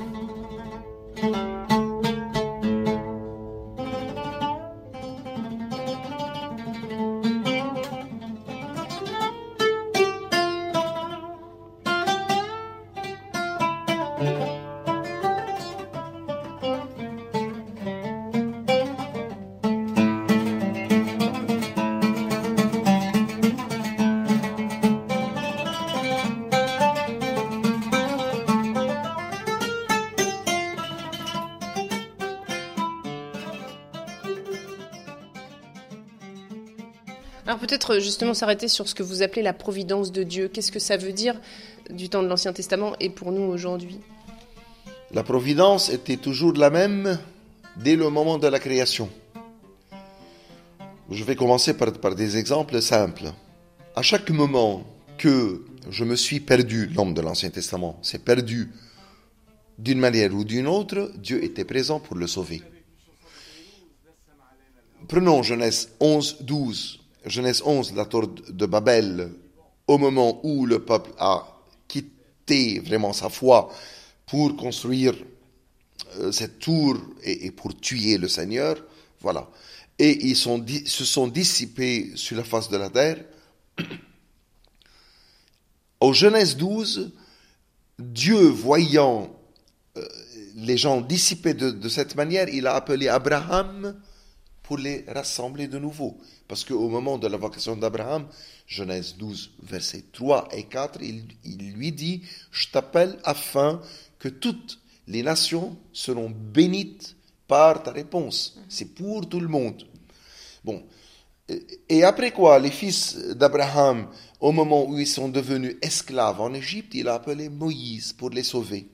Peut-être 37.71 37.99
justement 37.99 38.33
s'arrêter 38.33 38.67
sur 38.67 38.89
ce 38.89 38.93
que 38.93 39.01
vous 39.01 39.23
appelez 39.23 39.41
la 39.41 39.53
providence 39.53 40.11
de 40.11 40.23
Dieu. 40.23 40.49
Qu'est-ce 40.49 40.73
que 40.73 40.79
ça 40.79 40.97
veut 40.97 41.13
dire 41.13 41.39
du 41.89 42.09
temps 42.09 42.21
de 42.21 42.27
l'Ancien 42.27 42.51
Testament 42.51 42.97
et 42.99 43.09
pour 43.09 43.31
nous 43.31 43.43
aujourd'hui? 43.43 43.97
La 45.13 45.23
providence 45.23 45.89
était 45.89 46.17
toujours 46.17 46.51
la 46.51 46.69
même 46.69 47.17
dès 47.77 47.95
le 47.95 48.09
moment 48.09 48.37
de 48.37 48.47
la 48.47 48.59
création. 48.59 49.09
Je 51.09 51.23
vais 51.23 51.37
commencer 51.37 51.73
par, 51.73 51.93
par 51.93 52.13
des 52.13 52.35
exemples 52.35 52.81
simples. 52.81 53.31
À 53.95 54.01
chaque 54.01 54.29
moment 54.31 54.83
que 55.17 55.63
je 55.89 56.03
me 56.03 56.17
suis 56.17 56.41
perdu, 56.41 56.87
l'homme 56.87 57.13
de 57.13 57.21
l'Ancien 57.21 57.51
Testament 57.51 57.97
s'est 58.01 58.19
perdu 58.19 58.69
d'une 59.79 59.99
manière 59.99 60.33
ou 60.35 60.43
d'une 60.43 60.67
autre, 60.67 61.13
Dieu 61.15 61.41
était 61.41 61.63
présent 61.63 62.01
pour 62.01 62.17
le 62.17 62.27
sauver. 62.27 62.61
Prenons 65.07 65.41
Genèse 65.41 65.89
11, 66.01 66.37
12. 66.41 67.00
Genèse 67.25 67.61
11, 67.63 67.93
la 67.93 68.05
tour 68.05 68.27
de 68.27 68.65
Babel, 68.65 69.31
au 69.87 69.97
moment 69.97 70.39
où 70.43 70.65
le 70.65 70.83
peuple 70.83 71.11
a 71.19 71.45
quitté 71.87 72.79
vraiment 72.79 73.13
sa 73.13 73.29
foi 73.29 73.71
pour 74.25 74.55
construire 74.55 75.13
euh, 76.17 76.31
cette 76.31 76.59
tour 76.59 76.97
et, 77.23 77.51
pour 77.51 77.79
tuer 77.79 78.17
le 78.17 78.27
Seigneur, 78.27 78.77
voilà. 79.21 79.47
Et 79.99 80.25
ils 80.25 80.35
se 80.35 81.05
sont 81.05 81.27
dissipés 81.27 82.11
sur 82.15 82.37
la 82.37 82.43
face 82.43 82.69
de 82.69 82.77
la 82.77 82.89
terre. 82.89 83.23
Au 85.99 86.11
Genèse 86.13 86.57
12, 86.57 87.11
Dieu, 87.99 88.47
voyant 88.47 89.29
euh, 89.97 90.07
les 90.55 90.77
gens 90.77 91.01
dissipés 91.01 91.53
de 91.53 91.89
cette 91.89 92.15
manière, 92.15 92.49
il 92.49 92.65
a 92.65 92.73
appelé 92.73 93.07
Abraham 93.09 93.95
pour 94.71 94.77
les 94.77 95.03
rassembler 95.05 95.67
de 95.67 95.77
nouveau. 95.77 96.17
Parce 96.47 96.63
qu'au 96.63 96.87
moment 96.87 97.17
de 97.17 97.27
la 97.27 97.35
vocation 97.35 97.75
d'Abraham, 97.75 98.25
Genèse 98.65 99.17
12, 99.17 99.51
versets 99.63 100.05
3 100.13 100.47
et 100.53 100.63
4, 100.63 101.01
il, 101.03 101.73
lui 101.73 101.91
dit, 101.91 102.21
je 102.51 102.69
t'appelle 102.69 103.17
afin 103.25 103.81
que 104.17 104.29
toutes 104.29 104.79
les 105.07 105.23
nations 105.23 105.75
seront 105.91 106.29
bénites 106.29 107.17
par 107.49 107.83
ta 107.83 107.91
réponse. 107.91 108.57
C'est 108.69 108.95
pour 108.95 109.27
tout 109.27 109.41
le 109.41 109.49
monde. 109.49 109.85
Bon. 110.63 110.81
Et 111.89 112.05
après 112.05 112.31
quoi, 112.31 112.57
les 112.57 112.71
fils 112.71 113.17
d'Abraham, 113.17 114.07
au 114.39 114.53
moment 114.53 114.87
où 114.87 114.97
ils 114.97 115.05
sont 115.05 115.27
devenus 115.27 115.75
esclaves 115.81 116.39
en 116.39 116.53
Égypte, 116.53 116.93
il 116.95 117.09
a 117.09 117.15
appelé 117.15 117.49
Moïse 117.49 118.13
pour 118.13 118.29
les 118.29 118.43
sauver. 118.43 118.87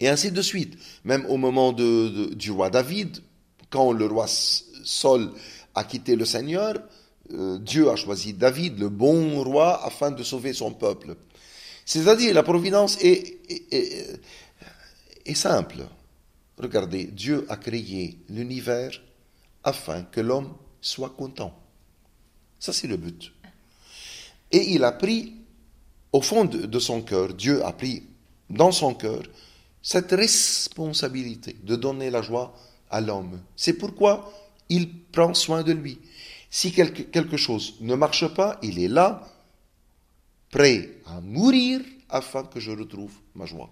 Et 0.00 0.08
ainsi 0.08 0.30
de 0.30 0.42
suite. 0.42 0.76
Même 1.04 1.24
au 1.30 1.38
moment 1.38 1.72
du 1.72 2.50
roi 2.50 2.68
David, 2.68 3.22
quand 3.70 3.92
le 3.92 4.06
roi 4.06 4.26
Saul 4.28 5.32
a 5.74 5.84
quitté 5.84 6.16
le 6.16 6.24
Seigneur, 6.24 6.74
euh, 7.32 7.58
Dieu 7.58 7.90
a 7.90 7.96
choisi 7.96 8.32
David, 8.32 8.78
le 8.78 8.88
bon 8.88 9.42
roi, 9.42 9.84
afin 9.84 10.10
de 10.10 10.22
sauver 10.22 10.52
son 10.52 10.72
peuple. 10.72 11.16
C'est-à-dire, 11.84 12.34
la 12.34 12.42
providence 12.42 12.98
est, 13.00 13.38
simple. 15.34 15.86
Regardez, 16.58 17.04
Dieu 17.04 17.46
a 17.48 17.56
créé 17.56 18.18
l'univers 18.28 18.90
afin 19.62 20.02
que 20.02 20.20
l'homme 20.20 20.54
soit 20.80 21.10
content. 21.10 21.54
Ça, 22.58 22.72
c'est 22.72 22.86
le 22.86 22.96
but. 22.96 23.32
Et 24.50 24.72
il 24.72 24.84
a 24.84 24.92
pris, 24.92 25.34
au 26.12 26.22
fond 26.22 26.44
de, 26.44 26.66
de 26.66 26.78
son 26.78 27.02
cœur, 27.02 27.34
Dieu 27.34 27.64
a 27.64 27.72
pris 27.72 28.02
dans 28.50 28.72
son 28.72 28.94
cœur 28.94 29.22
cette 29.82 30.10
responsabilité 30.12 31.56
de 31.62 31.76
donner 31.76 32.10
la 32.10 32.22
joie 32.22 32.54
à 32.90 33.00
l'homme. 33.00 33.40
C'est 33.56 33.74
pourquoi 33.74 34.32
il 34.68 35.02
prend 35.12 35.34
soin 35.34 35.62
de 35.62 35.72
lui. 35.72 35.98
Si 36.50 36.72
quelque, 36.72 37.02
quelque 37.02 37.36
chose 37.36 37.74
ne 37.80 37.94
marche 37.94 38.26
pas, 38.28 38.58
il 38.62 38.78
est 38.78 38.88
là, 38.88 39.26
prêt 40.50 40.90
à 41.06 41.20
mourir 41.20 41.80
afin 42.08 42.44
que 42.44 42.60
je 42.60 42.70
retrouve 42.70 43.12
ma 43.34 43.44
joie. 43.44 43.70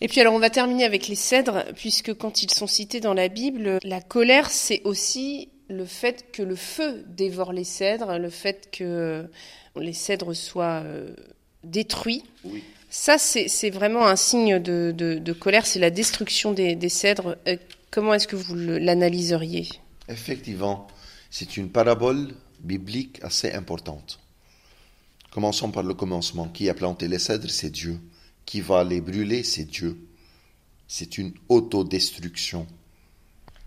Et 0.00 0.08
puis 0.08 0.20
alors 0.20 0.34
on 0.34 0.38
va 0.38 0.50
terminer 0.50 0.84
avec 0.84 1.08
les 1.08 1.16
cèdres, 1.16 1.64
puisque 1.74 2.14
quand 2.14 2.42
ils 2.42 2.50
sont 2.50 2.66
cités 2.66 3.00
dans 3.00 3.14
la 3.14 3.28
Bible, 3.28 3.78
la 3.82 4.00
colère, 4.00 4.50
c'est 4.50 4.82
aussi 4.84 5.48
le 5.68 5.84
fait 5.84 6.30
que 6.32 6.42
le 6.42 6.56
feu 6.56 7.04
dévore 7.08 7.52
les 7.52 7.64
cèdres, 7.64 8.18
le 8.18 8.30
fait 8.30 8.70
que 8.70 9.28
les 9.76 9.92
cèdres 9.92 10.34
soient 10.34 10.82
euh, 10.84 11.14
détruits. 11.64 12.24
Oui. 12.44 12.62
Ça, 12.90 13.18
c'est 13.18 13.70
vraiment 13.70 14.06
un 14.06 14.16
signe 14.16 14.58
de, 14.58 14.94
de, 14.96 15.18
de 15.18 15.32
colère, 15.34 15.66
c'est 15.66 15.78
la 15.78 15.90
destruction 15.90 16.52
des, 16.52 16.74
des 16.74 16.88
cèdres. 16.88 17.36
Comment 17.90 18.14
est-ce 18.14 18.28
que 18.28 18.36
vous 18.36 18.54
l'analyseriez? 18.54 19.68
Effectivement, 20.08 20.86
c'est 21.30 21.56
une 21.56 21.70
parabole 21.70 22.34
biblique 22.60 23.18
assez 23.22 23.52
importante. 23.52 24.18
Commençons 25.30 25.70
par 25.70 25.82
le 25.82 25.94
commencement. 25.94 26.48
Qui 26.48 26.68
a 26.68 26.74
planté 26.74 27.08
les 27.08 27.18
cèdres? 27.18 27.50
C'est 27.50 27.70
Dieu. 27.70 27.98
Qui 28.44 28.60
va 28.60 28.82
les 28.84 29.00
brûler? 29.00 29.42
C'est 29.42 29.64
Dieu. 29.64 29.98
C'est 30.86 31.18
une 31.18 31.32
autodestruction. 31.48 32.66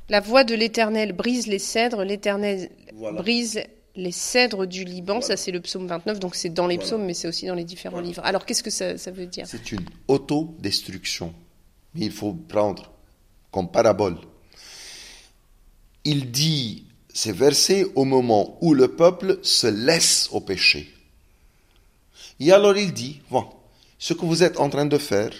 La 0.10 0.20
voix 0.20 0.44
de 0.44 0.56
l'Éternel 0.56 1.13
brise 1.13 1.48
les 1.48 1.60
cèdres, 1.60 2.04
l'Éternel 2.04 2.70
voilà. 2.96 3.22
brise 3.22 3.62
les 3.96 4.12
cèdres 4.12 4.66
du 4.66 4.84
Liban, 4.84 5.20
voilà. 5.20 5.28
ça 5.28 5.38
c'est 5.38 5.51
le 5.51 5.62
psaume 5.62 5.88
29, 5.88 6.20
donc 6.20 6.36
c'est 6.36 6.50
dans 6.50 6.68
les 6.68 6.75
voilà. 6.75 6.88
psaumes, 6.88 7.06
mais 7.06 7.13
c'est 7.13 7.28
aussi 7.28 7.46
dans 7.46 7.56
les 7.56 7.63
différents 7.63 8.01
livres. 8.01 8.22
Alors 8.25 8.46
qu'est-ce 8.46 8.63
que 8.63 8.70
ça, 8.70 8.98
ça 8.98 9.12
veut 9.12 9.28
dire? 9.28 9.46
C'est 9.48 9.72
une 9.72 9.86
autodestruction. 10.08 11.34
Mais 11.94 12.06
il 12.06 12.12
faut 12.12 12.34
prendre 12.34 12.91
comme 13.51 13.70
parabole. 13.70 14.17
Il 16.03 16.31
dit 16.31 16.86
ces 17.13 17.31
versets 17.31 17.86
au 17.96 18.05
moment 18.05 18.58
où 18.62 18.74
le 18.74 18.96
peuple 18.96 19.39
se 19.43 19.67
laisse 19.67 20.29
au 20.31 20.41
péché. 20.41 20.91
Et 22.39 22.51
alors 22.51 22.77
il 22.77 22.93
dit, 22.93 23.22
bon, 23.29 23.46
ce 24.00 24.13
que 24.13 24.25
vous 24.25 24.43
êtes 24.43 24.60
en 24.60 24.70
train 24.70 24.86
de 24.86 24.98
faire, 24.98 25.34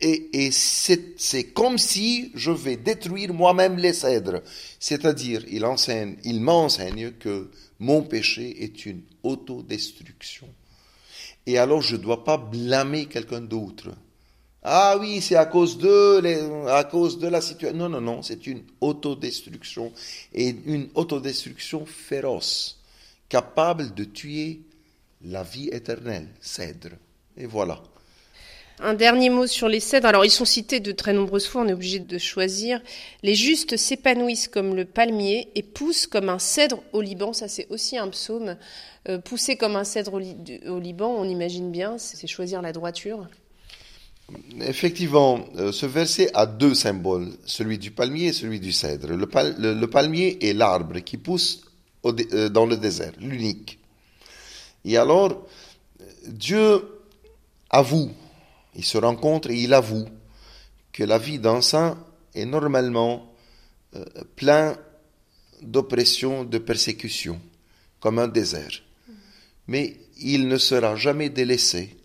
et, 0.00 0.46
et 0.46 0.50
c'est 0.50 1.52
comme 1.52 1.78
si 1.78 2.30
je 2.34 2.50
vais 2.50 2.76
détruire 2.76 3.32
moi-même 3.32 3.78
les 3.78 3.92
cèdres. 3.92 4.42
C'est-à-dire, 4.78 5.44
il 5.48 5.64
enseigne, 5.64 6.16
il 6.24 6.40
m'enseigne 6.40 7.12
que 7.12 7.50
mon 7.78 8.02
péché 8.02 8.62
est 8.64 8.86
une 8.86 9.02
autodestruction. 9.22 10.48
Et 11.46 11.58
alors, 11.58 11.80
je 11.80 11.96
ne 11.96 12.02
dois 12.02 12.24
pas 12.24 12.36
blâmer 12.36 13.06
quelqu'un 13.06 13.40
d'autre. 13.40 13.90
Ah 14.68 14.96
oui, 14.98 15.20
c'est 15.20 15.36
à 15.36 15.46
cause 15.46 15.78
de, 15.78 16.18
les, 16.18 16.40
à 16.68 16.82
cause 16.82 17.20
de 17.20 17.28
la 17.28 17.40
situation. 17.40 17.78
Non, 17.78 17.88
non, 17.88 18.00
non, 18.00 18.22
c'est 18.22 18.48
une 18.48 18.64
autodestruction 18.80 19.92
et 20.34 20.56
une 20.66 20.88
autodestruction 20.96 21.86
féroce, 21.86 22.80
capable 23.28 23.94
de 23.94 24.02
tuer 24.02 24.62
la 25.24 25.44
vie 25.44 25.68
éternelle, 25.68 26.26
cèdre. 26.40 26.96
Et 27.36 27.46
voilà. 27.46 27.80
Un 28.80 28.94
dernier 28.94 29.30
mot 29.30 29.46
sur 29.46 29.68
les 29.68 29.78
cèdres. 29.78 30.08
Alors, 30.08 30.24
ils 30.24 30.32
sont 30.32 30.44
cités 30.44 30.80
de 30.80 30.90
très 30.90 31.12
nombreuses 31.12 31.46
fois, 31.46 31.62
on 31.62 31.68
est 31.68 31.72
obligé 31.72 32.00
de 32.00 32.18
choisir. 32.18 32.82
Les 33.22 33.36
justes 33.36 33.76
s'épanouissent 33.76 34.48
comme 34.48 34.74
le 34.74 34.84
palmier 34.84 35.48
et 35.54 35.62
poussent 35.62 36.08
comme 36.08 36.28
un 36.28 36.40
cèdre 36.40 36.82
au 36.92 37.02
Liban. 37.02 37.32
Ça, 37.32 37.46
c'est 37.46 37.68
aussi 37.70 37.98
un 37.98 38.08
psaume. 38.08 38.56
Euh, 39.08 39.18
pousser 39.18 39.54
comme 39.54 39.76
un 39.76 39.84
cèdre 39.84 40.14
au, 40.14 40.18
li 40.18 40.36
au 40.66 40.80
Liban, 40.80 41.14
on 41.16 41.28
imagine 41.28 41.70
bien, 41.70 41.98
c'est 41.98 42.26
choisir 42.26 42.62
la 42.62 42.72
droiture. 42.72 43.28
Effectivement, 44.60 45.46
euh, 45.56 45.70
ce 45.70 45.86
verset 45.86 46.30
a 46.34 46.46
deux 46.46 46.74
symboles, 46.74 47.32
celui 47.44 47.78
du 47.78 47.92
palmier 47.92 48.28
et 48.28 48.32
celui 48.32 48.58
du 48.58 48.72
cèdre. 48.72 49.12
Le, 49.12 49.26
pal 49.26 49.54
le, 49.58 49.74
le 49.74 49.86
palmier 49.86 50.44
est 50.48 50.52
l'arbre 50.52 50.98
qui 51.00 51.16
pousse 51.16 51.62
euh, 52.04 52.48
dans 52.48 52.66
le 52.66 52.76
désert, 52.76 53.12
l'unique. 53.20 53.78
Et 54.84 54.96
alors, 54.96 55.46
Dieu 56.26 56.82
avoue 57.70 58.10
il 58.76 58.84
se 58.84 58.98
rencontre 58.98 59.50
et 59.50 59.56
il 59.56 59.72
avoue 59.72 60.06
que 60.92 61.02
la 61.02 61.18
vie 61.18 61.38
d'un 61.38 61.62
saint 61.62 61.98
est 62.34 62.44
normalement 62.44 63.32
euh, 63.94 64.04
plein 64.36 64.76
d'oppression, 65.62 66.44
de 66.44 66.58
persécution, 66.58 67.40
comme 68.00 68.18
un 68.18 68.28
désert. 68.28 68.82
Mais 69.66 69.96
il 70.20 70.46
ne 70.48 70.58
sera 70.58 70.94
jamais 70.96 71.30
délaissé. 71.30 71.96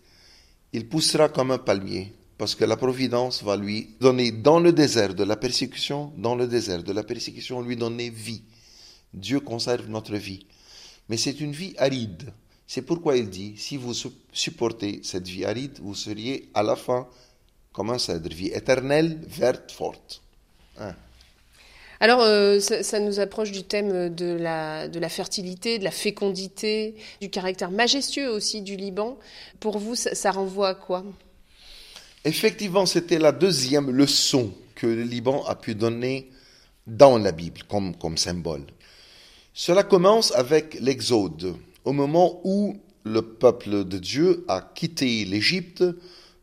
Il 0.72 0.88
poussera 0.88 1.28
comme 1.28 1.50
un 1.50 1.58
palmier, 1.58 2.12
parce 2.38 2.54
que 2.54 2.64
la 2.64 2.76
providence 2.76 3.42
va 3.42 3.56
lui 3.56 3.90
donner 4.00 4.32
dans 4.32 4.58
le 4.58 4.72
désert 4.72 5.14
de 5.14 5.24
la 5.24 5.36
persécution, 5.36 6.12
dans 6.16 6.34
le 6.34 6.46
désert 6.46 6.82
de 6.82 6.92
la 6.92 7.02
persécution, 7.02 7.60
lui 7.60 7.76
donner 7.76 8.10
vie. 8.10 8.42
Dieu 9.12 9.40
conserve 9.40 9.88
notre 9.88 10.16
vie. 10.16 10.46
Mais 11.08 11.16
c'est 11.16 11.40
une 11.40 11.52
vie 11.52 11.74
aride, 11.76 12.32
C'est 12.66 12.82
pourquoi 12.82 13.18
il 13.18 13.28
dit, 13.28 13.54
si 13.58 13.76
vous 13.76 13.92
supportez 14.32 15.00
cette 15.02 15.28
vie 15.28 15.44
aride, 15.44 15.78
vous 15.82 15.94
seriez 15.94 16.48
à 16.54 16.62
la 16.62 16.74
fin 16.74 17.06
comme 17.72 17.90
un 17.90 17.98
cèdre, 17.98 18.30
vie 18.30 18.48
éternelle, 18.48 19.20
verte, 19.26 19.70
forte. 19.70 20.22
Hein. 20.78 20.94
Alors, 22.02 22.20
euh, 22.22 22.58
ça, 22.58 22.98
nous 22.98 23.20
approche 23.20 23.52
du 23.52 23.62
thème 23.62 24.12
de 24.12 24.36
la, 24.36 25.08
fertilité, 25.08 25.78
de 25.78 25.84
la 25.84 25.92
fécondité, 25.92 26.96
du 27.20 27.30
caractère 27.30 27.70
majestueux 27.70 28.28
aussi 28.28 28.60
du 28.60 28.74
Liban. 28.74 29.20
Pour 29.60 29.78
vous, 29.78 29.94
ça, 29.94 30.32
renvoie 30.32 30.70
à 30.70 30.74
quoi? 30.74 31.04
Effectivement, 32.24 32.86
c'était 32.86 33.20
la 33.20 33.30
deuxième 33.30 33.88
leçon 33.88 34.52
que 34.74 34.88
le 34.88 35.04
Liban 35.04 35.44
a 35.44 35.54
pu 35.54 35.76
donner 35.76 36.28
dans 36.88 37.18
la 37.18 37.30
Bible 37.30 37.60
comme 37.68 38.18
symbole. 38.18 38.64
Cela 39.54 39.84
commence 39.84 40.32
avec 40.32 40.74
l'Exode, 40.80 41.54
au 41.84 41.92
moment 41.92 42.40
où 42.42 42.80
le 43.04 43.22
peuple 43.22 43.84
de 43.84 43.98
Dieu 43.98 44.44
a 44.48 44.60
quitté 44.74 45.24
l'Égypte, 45.24 45.84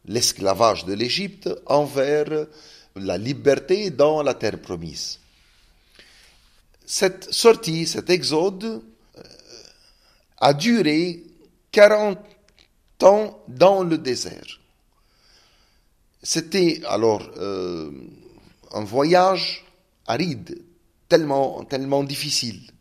l'esclavage 0.05 0.85
de 0.85 0.93
l'Égypte, 0.93 1.49
envers 1.65 2.47
la 2.95 3.17
liberté 3.17 3.89
dans 3.89 4.23
la 4.23 4.33
terre 4.33 4.61
promise 4.61 5.19
cette 6.91 7.31
sortie, 7.31 7.85
cet 7.85 8.09
exode, 8.09 8.63
euh, 8.63 9.21
a 10.39 10.55
duré 10.55 11.23
40 11.71 12.17
ans 13.03 13.43
dans 13.47 13.83
le 13.83 13.99
désert. 13.99 14.59
C'était 16.23 16.81
alors 16.87 17.29
euh, 17.37 17.91
un 18.71 18.83
voyage 18.83 19.67
aride, 20.07 20.63
tellement, 21.07 21.63
difficile. 22.03 22.71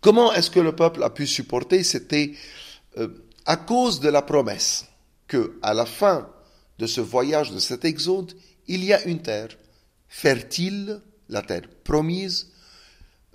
Comment 0.00 0.32
est-ce 0.32 0.50
que 0.50 0.58
le 0.58 0.74
peuple 0.74 1.04
a 1.04 1.10
pu 1.10 1.28
supporter? 1.28 1.84
C'était 1.84 2.32
euh, 2.96 3.24
à 3.46 3.56
cause 3.56 4.00
de 4.00 4.08
la 4.08 4.22
promesse 4.22 4.84
que, 5.28 5.60
à 5.62 5.74
la 5.74 5.86
fin 5.86 6.28
de 6.80 6.88
ce 6.88 7.00
voyage, 7.00 7.52
de 7.52 7.60
cet 7.60 7.84
exode, 7.84 8.34
il 8.66 8.82
y 8.82 8.92
a 8.92 9.04
une 9.04 9.22
terre 9.22 9.56
fertile, 10.08 11.00
la 11.28 11.42
terre 11.42 11.68
promise, 11.84 12.48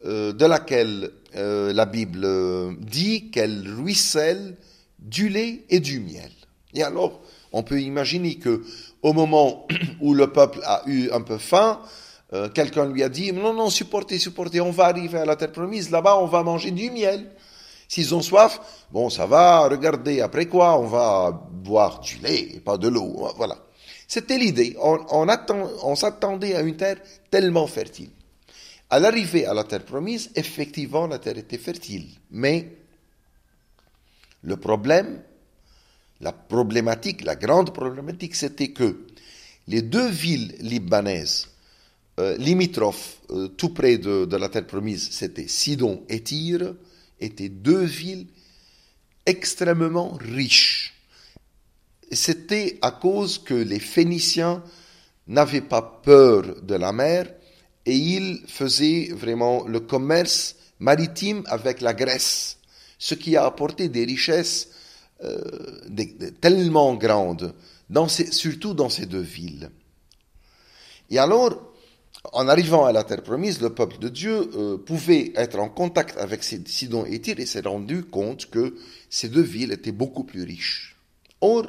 euh, 0.05 0.33
de 0.33 0.45
laquelle 0.45 1.11
euh, 1.35 1.71
la 1.73 1.85
Bible 1.85 2.27
dit 2.79 3.31
qu'elle 3.31 3.67
ruisselle 3.67 4.57
du 4.99 5.29
lait 5.29 5.63
et 5.69 5.79
du 5.79 5.99
miel. 5.99 6.31
Et 6.73 6.83
alors, 6.83 7.21
on 7.51 7.63
peut 7.63 7.81
imaginer 7.81 8.35
que 8.35 8.63
au 9.01 9.13
moment 9.13 9.67
où 10.01 10.13
le 10.13 10.27
peuple 10.31 10.59
a 10.63 10.81
eu 10.87 11.09
un 11.11 11.21
peu 11.21 11.37
faim, 11.37 11.79
euh, 12.33 12.49
quelqu'un 12.49 12.85
lui 12.85 13.03
a 13.03 13.09
dit 13.09 13.31
non, 13.31 13.53
non, 13.53 13.69
supportez, 13.69 14.17
supportez, 14.17 14.59
on 14.59 14.71
va 14.71 14.85
arriver 14.85 15.19
à 15.19 15.25
la 15.25 15.35
terre 15.35 15.51
promise, 15.51 15.91
là-bas 15.91 16.17
on 16.17 16.25
va 16.25 16.43
manger 16.43 16.71
du 16.71 16.89
miel. 16.89 17.29
S'ils 17.87 18.15
ont 18.15 18.21
soif, 18.21 18.59
bon, 18.91 19.09
ça 19.11 19.27
va, 19.27 19.67
regardez, 19.67 20.19
après 20.21 20.47
quoi, 20.47 20.79
on 20.79 20.87
va 20.87 21.31
boire 21.51 21.99
du 21.99 22.17
lait 22.17 22.55
et 22.55 22.59
pas 22.59 22.77
de 22.77 22.87
l'eau. 22.87 23.29
Voilà. 23.37 23.57
C'était 24.07 24.37
l'idée. 24.37 24.75
On, 24.79 25.95
s'attendait 25.95 26.55
à 26.55 26.61
une 26.61 26.77
terre 26.77 26.97
tellement 27.29 27.67
fertile. 27.67 28.09
À 28.89 28.99
l'arrivée 28.99 29.45
à 29.45 29.53
la 29.53 29.63
terre 29.63 29.85
promise, 29.85 30.29
effectivement, 30.35 31.07
la 31.07 31.19
terre 31.19 31.37
était 31.37 31.57
fertile. 31.57 32.07
Mais 32.31 32.69
le 34.43 34.57
problème, 34.57 35.21
la 36.21 36.31
problématique, 36.31 37.23
la 37.23 37.35
grande 37.35 37.73
problématique, 37.73 38.35
c'était 38.35 38.69
que 38.69 39.05
les 39.67 39.81
deux 39.81 40.09
villes 40.09 40.55
libanaises 40.59 41.47
euh, 42.19 42.37
limitrophes, 42.37 43.17
euh, 43.31 43.47
tout 43.47 43.69
près 43.69 43.97
de, 43.97 44.25
de, 44.25 44.37
la 44.37 44.49
terre 44.49 44.67
promise, 44.67 45.09
c'était 45.09 45.47
Sidon 45.47 46.03
et 46.09 46.21
Tyr, 46.21 46.75
étaient 47.19 47.49
deux 47.49 47.83
villes 47.83 48.27
extrêmement 49.25 50.11
riches. 50.19 50.92
C'était 52.11 52.77
à 52.81 52.91
cause 52.91 53.39
que 53.39 53.53
les 53.53 53.79
Phéniciens 53.79 54.63
n'avaient 55.27 55.61
pas 55.61 56.01
peur 56.03 56.61
de 56.61 56.75
la 56.75 56.91
mer 56.91 57.33
et 57.85 57.95
il 57.95 58.43
faisait 58.47 59.09
vraiment 59.13 59.65
le 59.67 59.79
commerce 59.79 60.55
maritime 60.79 61.43
avec 61.47 61.81
la 61.81 61.93
Grèce, 61.93 62.57
ce 62.99 63.15
qui 63.15 63.35
a 63.35 63.45
apporté 63.45 63.89
des 63.89 64.05
richesses 64.05 64.69
euh, 65.23 65.41
tellement 66.41 66.95
grandes, 66.95 67.53
dans 67.89 68.07
surtout 68.07 68.73
dans 68.73 68.89
ces 68.89 69.05
deux 69.05 69.21
villes. 69.21 69.69
Et 71.09 71.19
alors, 71.19 71.73
en 72.31 72.47
arrivant 72.47 72.85
à 72.85 72.91
la 72.91 73.03
terre 73.03 73.21
promise, 73.21 73.61
le 73.61 73.73
peuple 73.73 73.99
de 73.99 74.09
Dieu 74.09 74.49
euh, 74.55 74.77
pouvait 74.77 75.33
être 75.35 75.59
en 75.59 75.69
contact 75.69 76.17
avec 76.17 76.43
Sidon 76.43 77.05
et 77.05 77.19
Tyr 77.19 77.39
et 77.39 77.45
s'est 77.45 77.61
rendu 77.61 78.03
compte 78.03 78.49
que 78.49 78.75
ces 79.09 79.29
deux 79.29 79.41
villes 79.41 79.73
étaient 79.73 79.91
beaucoup 79.91 80.23
plus 80.23 80.43
riches. 80.43 80.97
Or, 81.41 81.65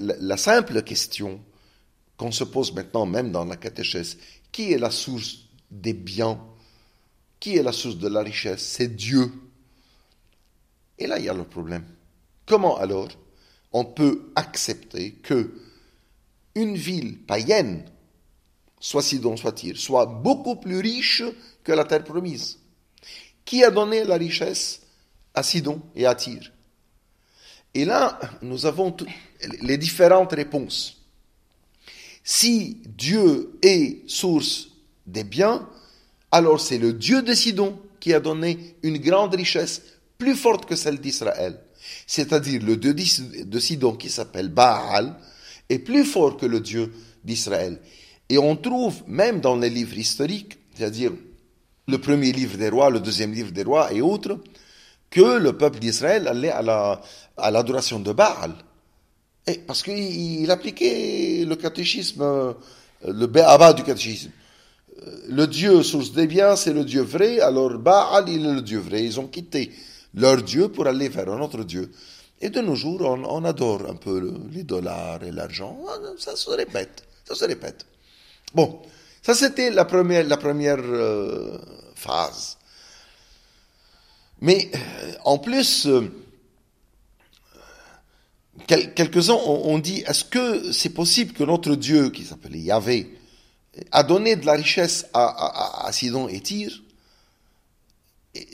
la 0.00 0.36
simple 0.36 0.82
question 0.82 1.40
qu'on 2.16 2.32
se 2.32 2.44
pose 2.44 2.72
maintenant 2.72 3.06
même 3.06 3.32
dans 3.32 3.44
la 3.44 3.56
catéchèse, 3.56 4.18
qui 4.52 4.72
est 4.72 4.78
la 4.78 4.90
source 4.90 5.48
des 5.70 5.92
biens? 5.92 6.40
Qui 7.38 7.56
est 7.56 7.62
la 7.62 7.72
source 7.72 7.98
de 7.98 8.08
la 8.08 8.22
richesse? 8.22 8.62
C'est 8.62 8.96
Dieu. 8.96 9.30
Et 10.98 11.06
là, 11.06 11.18
il 11.18 11.26
y 11.26 11.28
a 11.28 11.34
le 11.34 11.44
problème. 11.44 11.84
Comment 12.46 12.76
alors 12.76 13.08
on 13.72 13.84
peut 13.84 14.32
accepter 14.34 15.12
que 15.12 15.52
une 16.54 16.76
ville 16.76 17.18
païenne, 17.18 17.84
soit 18.80 19.02
Sidon, 19.02 19.36
soit 19.36 19.52
Tyr, 19.52 19.76
soit 19.76 20.06
beaucoup 20.06 20.56
plus 20.56 20.78
riche 20.78 21.22
que 21.62 21.72
la 21.72 21.84
terre 21.84 22.04
promise 22.04 22.58
Qui 23.44 23.62
a 23.62 23.70
donné 23.70 24.04
la 24.04 24.16
richesse 24.16 24.80
à 25.34 25.42
Sidon 25.42 25.82
et 25.94 26.06
à 26.06 26.14
Tyr 26.14 26.50
Et 27.76 27.84
là, 27.84 28.18
nous 28.40 28.64
avons 28.64 28.96
les 29.60 29.76
différentes 29.76 30.32
réponses. 30.32 30.96
Si 32.24 32.78
Dieu 32.86 33.50
est 33.60 34.08
source 34.08 34.68
des 35.06 35.24
biens, 35.24 35.68
alors 36.32 36.58
c'est 36.58 36.78
le 36.78 36.94
Dieu 36.94 37.20
de 37.20 37.34
Sidon 37.34 37.78
qui 38.00 38.14
a 38.14 38.20
donné 38.20 38.76
une 38.82 38.96
grande 38.96 39.34
richesse 39.34 39.82
plus 40.16 40.34
forte 40.34 40.64
que 40.64 40.74
celle 40.74 40.98
d'Israël. 40.98 41.60
C'est-à-dire 42.06 42.62
le 42.62 42.78
Dieu 42.78 42.94
de 42.94 43.58
Sidon 43.58 43.92
qui 43.94 44.08
s'appelle 44.08 44.48
Baal 44.48 45.14
est 45.68 45.80
plus 45.80 46.06
fort 46.06 46.38
que 46.38 46.46
le 46.46 46.60
Dieu 46.60 46.90
d'Israël. 47.24 47.78
Et 48.30 48.38
on 48.38 48.56
trouve 48.56 49.02
même 49.06 49.42
dans 49.42 49.56
les 49.56 49.68
livres 49.68 49.98
historiques, 49.98 50.56
c'est-à-dire 50.74 51.12
le 51.86 51.98
premier 51.98 52.32
livre 52.32 52.56
des 52.56 52.70
rois, 52.70 52.88
le 52.88 53.00
deuxième 53.00 53.34
livre 53.34 53.52
des 53.52 53.64
rois 53.64 53.92
et 53.92 54.00
autres, 54.00 54.40
que 55.16 55.38
le 55.38 55.56
peuple 55.56 55.78
d'Israël 55.78 56.28
allait 56.28 56.50
à 56.50 57.50
l'adoration 57.50 58.00
de 58.00 58.12
Baal. 58.12 58.52
Parce 59.66 59.82
qu'il 59.82 60.50
appliquait 60.50 61.44
le 61.46 61.56
catéchisme, 61.56 62.20
euh, 62.20 62.52
le 63.06 63.26
béaba 63.26 63.72
du 63.72 63.82
catéchisme. 63.82 64.30
Euh, 65.06 65.16
le 65.28 65.46
Dieu 65.46 65.82
source 65.82 66.12
des 66.12 66.26
biens, 66.26 66.54
c'est 66.54 66.74
le 66.74 66.84
Dieu 66.84 67.00
vrai, 67.00 67.40
alors 67.40 67.78
Baal, 67.78 68.28
il 68.28 68.44
est 68.44 68.52
le 68.52 68.60
Dieu 68.60 68.80
vrai. 68.80 69.04
Ils 69.04 69.18
ont 69.18 69.28
quitté 69.28 69.70
leur 70.14 70.42
Dieu 70.42 70.68
pour 70.68 70.86
aller 70.86 71.08
vers 71.08 71.30
un 71.30 71.40
autre 71.40 71.62
Dieu. 71.64 71.90
Et 72.42 72.50
de 72.50 72.60
nos 72.60 72.74
jours, 72.74 73.00
on, 73.02 73.44
adore 73.44 73.88
un 73.88 73.94
peu 73.94 74.34
les 74.52 74.64
dollars 74.64 75.22
et 75.22 75.30
l'argent. 75.30 75.78
Ça 76.18 76.36
se 76.36 76.50
répète, 76.50 77.04
ça 77.24 77.34
se 77.34 77.46
répète. 77.46 77.86
Bon, 78.52 78.82
ça 79.22 79.34
c'était 79.34 79.70
la 79.70 79.86
première, 79.86 80.26
la 80.26 80.36
première 80.36 80.80
euh, 80.82 81.56
phase. 81.94 82.55
Mais 84.40 84.70
en 85.24 85.38
plus, 85.38 85.88
quelques-uns 88.66 89.34
ont, 89.34 89.78
dit, 89.78 90.02
est-ce 90.06 90.24
que 90.24 90.72
c'est 90.72 90.90
possible 90.90 91.32
que 91.32 91.44
notre 91.44 91.74
Dieu, 91.74 92.10
qui 92.10 92.24
s'appelait 92.24 92.58
Yahvé, 92.58 93.14
a 93.92 94.02
donné 94.02 94.36
de 94.36 94.46
la 94.46 94.52
richesse 94.52 95.06
à, 95.14 95.88
Sidon 95.92 96.28
et 96.28 96.40
Tyr? 96.40 96.82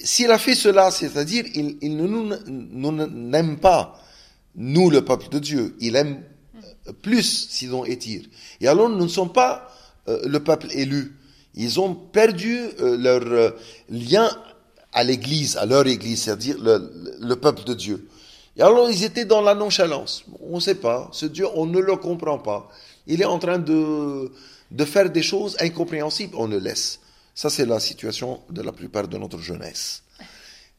S'il 0.05 0.31
a 0.31 0.39
fait 0.39 0.55
cela, 0.55 0.91
c'est-à-dire 0.91 1.45
il, 1.55 1.97
ne 1.97 2.07
nous 2.07 2.93
n'aime 2.93 3.59
pas, 3.59 4.01
nous 4.55 4.91
le 4.91 5.05
peuple 5.05 5.29
de 5.29 5.39
Dieu, 5.41 5.77
il 5.81 5.97
aime 5.97 6.23
plus 7.03 7.49
Sidon 7.51 7.85
et 7.85 7.99
Tyr. 7.99 8.23
Et 8.61 8.69
alors 8.69 8.89
nous 8.89 9.03
ne 9.03 9.09
sommes 9.09 9.33
pas 9.33 9.69
euh, 10.09 10.21
le 10.27 10.43
peuple 10.43 10.69
élu. 10.71 11.17
Ils 11.55 11.81
ont 11.81 11.95
perdu 11.95 12.61
euh, 12.81 12.97
leur 12.97 13.23
euh, 13.23 13.51
lien 13.89 14.31
à 14.93 15.05
l'Église, 15.05 15.57
à 15.57 15.67
leur 15.67 15.87
Église, 15.87 16.23
c'est-à-dire 16.23 16.57
le 16.59 17.35
peuple 17.35 17.65
de 17.65 17.75
Dieu. 17.75 18.09
Et 18.57 18.63
alors 18.63 18.91
ils 18.91 19.05
étaient 19.05 19.25
dans 19.25 19.41
la 19.41 19.55
nonchalance. 19.55 20.25
On 20.41 20.57
ne 20.57 20.61
sait 20.61 20.75
pas, 20.75 21.09
ce 21.13 21.27
Dieu, 21.27 21.47
on 21.55 21.67
ne 21.67 21.81
le 21.81 21.97
comprend 21.97 22.39
pas. 22.39 22.69
Il 23.07 23.23
est 23.23 23.27
en 23.27 23.39
train 23.39 23.59
de, 23.59 24.31
de 24.71 24.85
faire 24.85 25.11
des 25.11 25.23
choses 25.23 25.57
incompréhensibles, 25.61 26.35
on 26.37 26.47
le 26.47 26.59
laisse. 26.59 27.01
Ça, 27.35 27.49
c'est 27.49 27.65
la 27.65 27.81
situation 27.81 28.41
de 28.51 28.63
la 28.63 28.73
plupart 28.73 29.09
de 29.09 29.17
notre 29.17 29.39
jeunesse. 29.39 30.03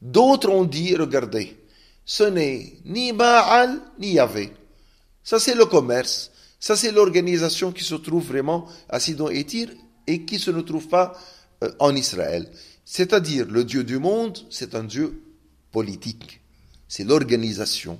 D'autres 0.00 0.48
ont 0.50 0.64
dit, 0.64 0.94
regardez, 0.94 1.56
ce 2.04 2.24
n'est 2.24 2.74
ni 2.84 3.12
Baal 3.12 3.80
ni 3.98 4.12
Yahvé. 4.12 4.52
Ça, 5.22 5.38
c'est 5.40 5.54
le 5.54 5.64
commerce. 5.64 6.30
Ça, 6.60 6.76
c'est 6.76 6.92
l'organisation 6.92 7.72
qui 7.72 7.82
se 7.82 7.94
trouve 7.94 8.24
vraiment 8.24 8.66
à 8.88 9.00
Sidon 9.00 9.28
et 9.28 9.44
Tyr 9.44 9.68
et 10.06 10.24
qui 10.24 10.34
ne 10.34 10.40
se 10.40 10.50
trouve 10.50 10.88
pas 10.88 11.18
euh, 11.62 11.70
en 11.78 11.94
Israël. 11.96 12.48
C'est-à-dire, 12.84 13.46
le 13.48 13.64
Dieu 13.64 13.84
du 13.84 13.98
monde, 13.98 14.38
c'est 14.50 14.74
un 14.74 14.84
Dieu 14.84 15.22
politique, 15.72 16.40
c'est 16.88 17.04
l'organisation. 17.04 17.98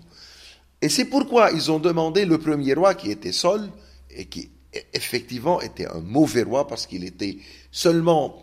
Et 0.81 0.88
c'est 0.88 1.07
pourquoi 1.07 1.51
ils 1.53 1.70
ont 1.70 1.79
demandé 1.79 2.25
le 2.27 2.38
premier 2.38 2.75
roi 2.75 2.94
qui 2.94 3.11
était 3.11 3.33
Saul, 3.33 3.68
et 4.11 4.27
qui 4.27 4.51
effectivement 4.92 5.61
était 5.61 5.87
un 5.87 6.01
mauvais 6.01 6.42
roi 6.42 6.66
parce 6.66 6.87
qu'il 6.87 7.05
était 7.05 7.38
seulement 7.70 8.42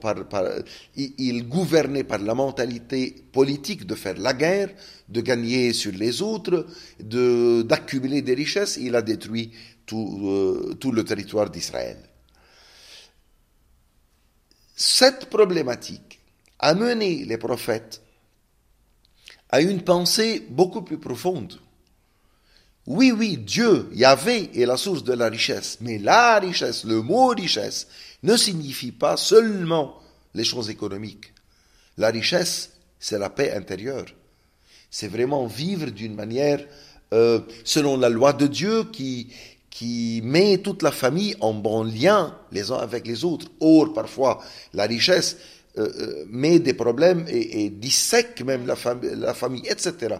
il, 0.95 1.47
gouvernait 1.47 2.03
par 2.03 2.19
la 2.19 2.35
mentalité 2.35 3.15
politique 3.31 3.85
de 3.85 3.95
faire 3.95 4.17
la 4.17 4.33
guerre, 4.33 4.69
de 5.09 5.21
gagner 5.21 5.73
sur 5.73 5.91
les 5.93 6.21
autres, 6.21 6.65
d'accumuler 6.99 8.21
des 8.21 8.33
richesses. 8.33 8.77
Il 8.79 8.95
a 8.95 9.01
détruit 9.01 9.51
tout, 9.85 10.21
euh, 10.23 10.75
tout 10.79 10.91
le 10.91 11.03
territoire 11.03 11.49
d'Israël. 11.49 11.97
Cette 14.75 15.29
problématique 15.29 16.10
a 16.61 16.73
mené 16.73 17.25
les 17.25 17.37
prophètes 17.37 18.01
à 19.49 19.59
une 19.59 19.81
pensée 19.81 20.45
beaucoup 20.49 20.81
plus 20.81 20.97
profonde. 20.97 21.59
Oui, 22.87 23.11
oui, 23.11 23.37
Dieu, 23.37 23.89
Yahvé, 23.93 24.49
est 24.59 24.65
la 24.65 24.77
source 24.77 25.03
de 25.03 25.13
la 25.13 25.29
richesse, 25.29 25.77
mais 25.81 25.97
la 25.97 26.39
richesse, 26.39 26.83
le 26.83 27.01
mot 27.01 27.27
richesse, 27.27 27.87
ne 28.23 28.37
signifie 28.37 28.91
pas 28.91 29.17
seulement 29.17 29.99
les 30.33 30.43
choses 30.43 30.69
économiques. 30.69 31.33
La 31.97 32.09
richesse, 32.09 32.71
c'est 32.99 33.19
la 33.19 33.29
paix 33.29 33.53
intérieure. 33.53 34.05
C'est 34.89 35.07
vraiment 35.07 35.45
vivre 35.47 35.89
d'une 35.89 36.15
manière 36.15 36.65
euh, 37.13 37.41
selon 37.63 37.97
la 37.97 38.09
loi 38.09 38.33
de 38.33 38.47
Dieu 38.47 38.85
qui, 38.85 39.27
qui 39.69 40.21
met 40.23 40.59
toute 40.59 40.81
la 40.81 40.91
famille 40.91 41.35
en 41.39 41.53
bon 41.53 41.83
lien 41.83 42.37
les 42.51 42.71
uns 42.71 42.77
avec 42.77 43.05
les 43.05 43.25
autres. 43.25 43.47
Or, 43.59 43.93
parfois, 43.93 44.43
la 44.73 44.85
richesse 44.85 45.37
euh, 45.77 45.89
euh, 45.99 46.25
met 46.27 46.59
des 46.59 46.73
problèmes 46.73 47.25
et, 47.29 47.69
dissèque 47.69 48.41
même 48.41 48.67
la, 48.67 48.75
la 49.15 49.33
famille, 49.33 49.63
etc. 49.69 50.15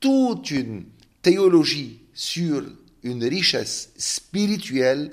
Toute 0.00 0.50
une 0.50 0.84
théologie 1.20 2.00
sur 2.14 2.62
une 3.02 3.24
richesse 3.24 3.90
spirituelle 3.96 5.12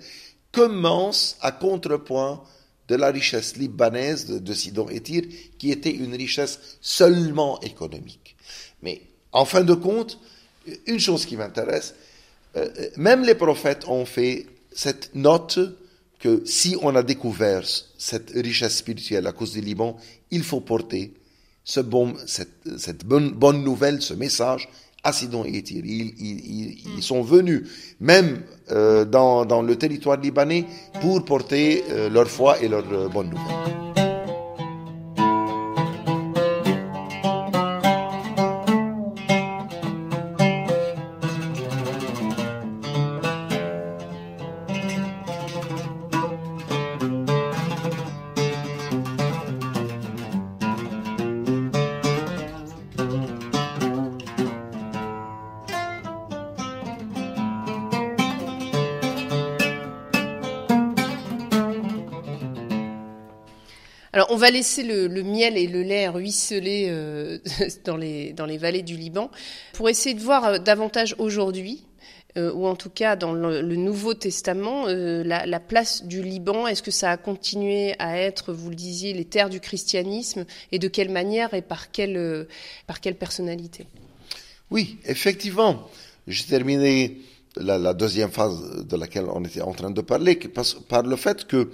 commence 0.51 1.37
à 1.41 1.51
contrepoint 1.51 2.41
de 2.87 2.95
la 2.95 3.11
richesse 3.11 3.57
libanaise 3.57 4.27
de, 4.27 4.53
Sidon 4.53 4.87
et 4.89 5.01
Tyr, 5.01 5.23
qui 5.57 5.71
était 5.71 5.91
une 5.91 6.15
richesse 6.15 6.77
seulement 6.81 7.59
économique. 7.61 8.35
Mais 8.81 9.01
en 9.31 9.45
fin 9.45 9.61
de 9.61 9.73
compte, 9.73 10.19
une 10.85 10.99
chose 10.99 11.25
qui 11.25 11.35
m'intéresse, 11.35 11.95
euh, 12.55 12.69
même 12.95 13.23
les 13.23 13.35
prophètes 13.35 13.87
ont 13.87 14.05
fait 14.05 14.45
cette 14.71 15.13
note 15.15 15.59
que 16.25 16.41
si 16.43 16.75
on 16.81 16.95
a 16.95 17.03
découvert 17.03 17.63
cette 17.99 18.31
richesse 18.31 18.77
spirituelle 18.77 19.27
à 19.27 19.31
cause 19.31 19.53
du 19.53 19.61
Liban, 19.61 19.95
il 20.31 20.41
faut 20.41 20.59
porter 20.59 21.13
ce 21.63 21.81
bon, 21.81 22.15
cette, 22.25 23.05
bonne, 23.05 23.29
bonne 23.29 23.63
nouvelle, 23.63 24.01
ce 24.01 24.15
message 24.15 24.67
à 25.03 25.13
Sidon 25.13 25.45
et 25.45 25.61
Tyr. 25.61 25.83
Ils, 25.85 27.03
sont 27.03 27.21
venus 27.21 27.69
même 27.99 28.41
euh, 28.71 29.05
dans, 29.05 29.45
dans, 29.45 29.61
le 29.61 29.75
territoire 29.75 30.17
libanais 30.19 30.65
pour 30.99 31.23
porter 31.25 31.83
euh, 31.91 32.09
leur 32.09 32.27
foi 32.27 32.59
et 32.59 32.67
leur 32.67 32.83
bonne 33.11 33.29
nouvelle. 33.29 34.04
On 64.35 64.37
va 64.37 64.51
laisser 64.51 64.83
le, 64.83 65.23
miel 65.23 65.57
et 65.57 65.65
le 65.65 65.81
lait 65.81 66.09
ruisseler 66.09 66.87
euh, 66.89 67.37
dans, 67.85 67.95
les, 67.95 68.33
dans 68.33 68.45
les 68.45 68.57
vallées 68.57 68.83
du 68.83 68.97
Liban 68.97 69.31
pour 69.71 69.87
essayer 69.87 70.13
de 70.13 70.19
voir 70.19 70.43
euh, 70.43 70.57
davantage 70.57 71.15
aujourd'hui, 71.19 71.85
euh, 72.35 72.51
ou 72.51 72.67
en 72.67 72.75
tout 72.75 72.89
cas 72.89 73.15
dans 73.15 73.31
le, 73.31 73.61
Nouveau 73.77 74.13
Testament, 74.13 74.87
la, 74.87 75.59
place 75.61 76.03
du 76.03 76.21
Liban. 76.21 76.67
Est-ce 76.67 76.83
que 76.83 76.91
ça 76.91 77.11
a 77.11 77.17
continué 77.17 77.95
à 77.97 78.19
être, 78.19 78.51
vous 78.51 78.69
le 78.69 78.75
disiez, 78.75 79.13
les 79.13 79.23
terres 79.23 79.49
du 79.49 79.61
christianisme 79.61 80.43
et 80.73 80.79
de 80.79 80.89
quelle 80.89 81.11
manière 81.11 81.53
et 81.53 81.61
par 81.61 81.91
quelle, 81.91 82.45
par 82.87 82.99
quelle 82.99 83.15
personnalité? 83.15 83.87
Oui, 84.69 84.97
effectivement. 85.05 85.87
J'ai 86.27 86.43
terminé 86.43 87.21
la, 87.55 87.77
la, 87.77 87.93
deuxième 87.93 88.31
phase 88.31 88.85
de 88.85 88.97
laquelle 88.97 89.27
on 89.33 89.45
était 89.45 89.61
en 89.61 89.71
train 89.71 89.91
de 89.91 90.01
parler 90.01 90.37
par 90.89 91.03
le 91.03 91.15
fait 91.15 91.47
que 91.47 91.69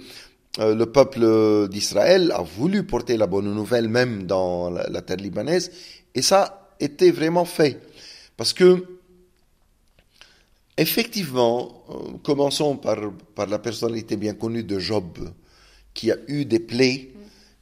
euh, 0.58 0.74
le 0.74 0.84
peuple 0.84 1.68
d'Israël 1.68 2.30
a 2.32 2.42
voulu 2.42 2.84
porter 2.84 3.16
la 3.16 3.26
bonne 3.26 3.52
nouvelle 3.54 3.88
même 3.88 4.24
dans 4.24 4.68
la, 4.68 5.00
terre 5.00 5.16
libanaise, 5.16 5.70
et 6.14 6.20
ça 6.20 6.74
était 6.78 7.10
vraiment 7.10 7.46
fait. 7.46 7.80
Parce 8.36 8.52
que, 8.52 8.84
effectivement, 10.76 11.84
euh, 11.88 12.18
commençons 12.22 12.76
par, 12.76 12.98
la 13.48 13.58
personnalité 13.58 14.16
bien 14.16 14.34
connue 14.34 14.62
de 14.62 14.78
Job, 14.78 15.30
qui 15.94 16.10
a 16.10 16.16
eu 16.28 16.44
des 16.44 16.60
plaies, 16.60 17.12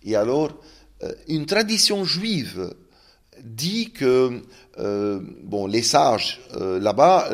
et 0.03 0.17
alors, 0.17 0.51
euh, 1.05 1.13
une 1.29 1.47
tradition 1.47 2.05
juive 2.05 2.75
dit 3.43 3.93
que 3.93 4.43
bon, 5.45 5.67
les 5.67 5.83
sages 5.83 6.41
là-bas 6.59 7.31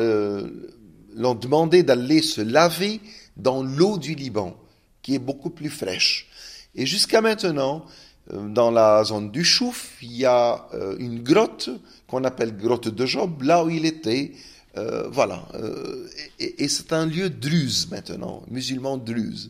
l'ont 1.13 1.35
demandé 1.35 1.83
d'aller 1.83 2.21
se 2.21 2.39
laver 2.39 3.01
dans 3.35 3.61
l'eau 3.61 3.97
du 3.97 4.15
Liban 4.15 4.55
qui 5.07 5.15
est 5.15 5.19
beaucoup 5.19 5.51
plus 5.51 5.69
fraîche. 5.69 6.27
Et 6.75 6.85
jusqu'à 6.85 7.21
maintenant, 7.21 7.85
euh, 8.33 8.49
dans 8.49 8.71
la 8.71 9.05
zone 9.05 9.31
du 9.31 9.45
Chouf, 9.45 9.93
il 10.01 10.17
y 10.17 10.25
a 10.25 10.67
euh, 10.73 10.97
une 10.99 11.23
grotte 11.23 11.69
qu'on 12.07 12.25
appelle 12.25 12.57
grotte 12.57 12.89
de 12.89 13.05
Job, 13.05 13.41
là 13.41 13.63
où 13.63 13.69
il 13.69 13.85
était. 13.85 14.33
Euh, 14.75 15.07
voilà. 15.09 15.47
et, 16.39 16.67
c'est 16.67 16.91
un 16.91 17.05
lieu 17.05 17.29
druze 17.29 17.89
maintenant, 17.89 18.43
musulman 18.51 18.97
druze. 18.97 19.49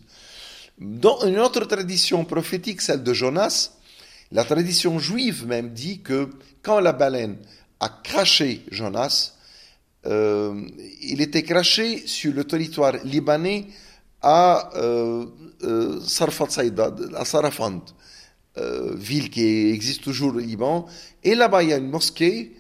Dans 0.78 1.26
une 1.26 1.40
autre 1.40 1.66
tradition 1.66 2.24
prophétique, 2.24 2.80
celle 2.80 3.02
de 3.02 3.14
Jonas, 3.14 3.72
la 4.32 4.44
tradition 4.44 5.00
juive 5.00 5.48
même 5.48 5.70
dit 5.74 6.02
que 6.02 6.30
quand 6.62 6.80
la 6.80 6.94
baleine 6.94 7.38
a 7.80 7.90
craché 7.90 8.62
Jonas, 8.70 9.34
il 10.06 11.20
était 11.20 11.44
craché 11.44 12.06
sur 12.06 12.32
le 12.32 12.44
territoire 12.44 12.94
libanais 13.04 13.66
à 14.22 14.72
euh, 14.76 15.26
euh, 15.64 16.00
Sarfat 16.02 16.50
Saïda, 16.50 16.94
à 17.16 17.26
Sarafand, 17.26 17.82
euh, 18.58 18.96
ville 18.96 19.30
qui 19.30 19.70
existe 19.70 20.04
toujours 20.04 20.36
au 20.36 20.40
Liban. 20.40 20.86
Et 21.24 21.36
là-bas, 21.36 21.64
il 21.64 21.70
y 21.70 21.74
a 21.74 21.78
une 21.78 21.90
mosquée, 21.90 22.54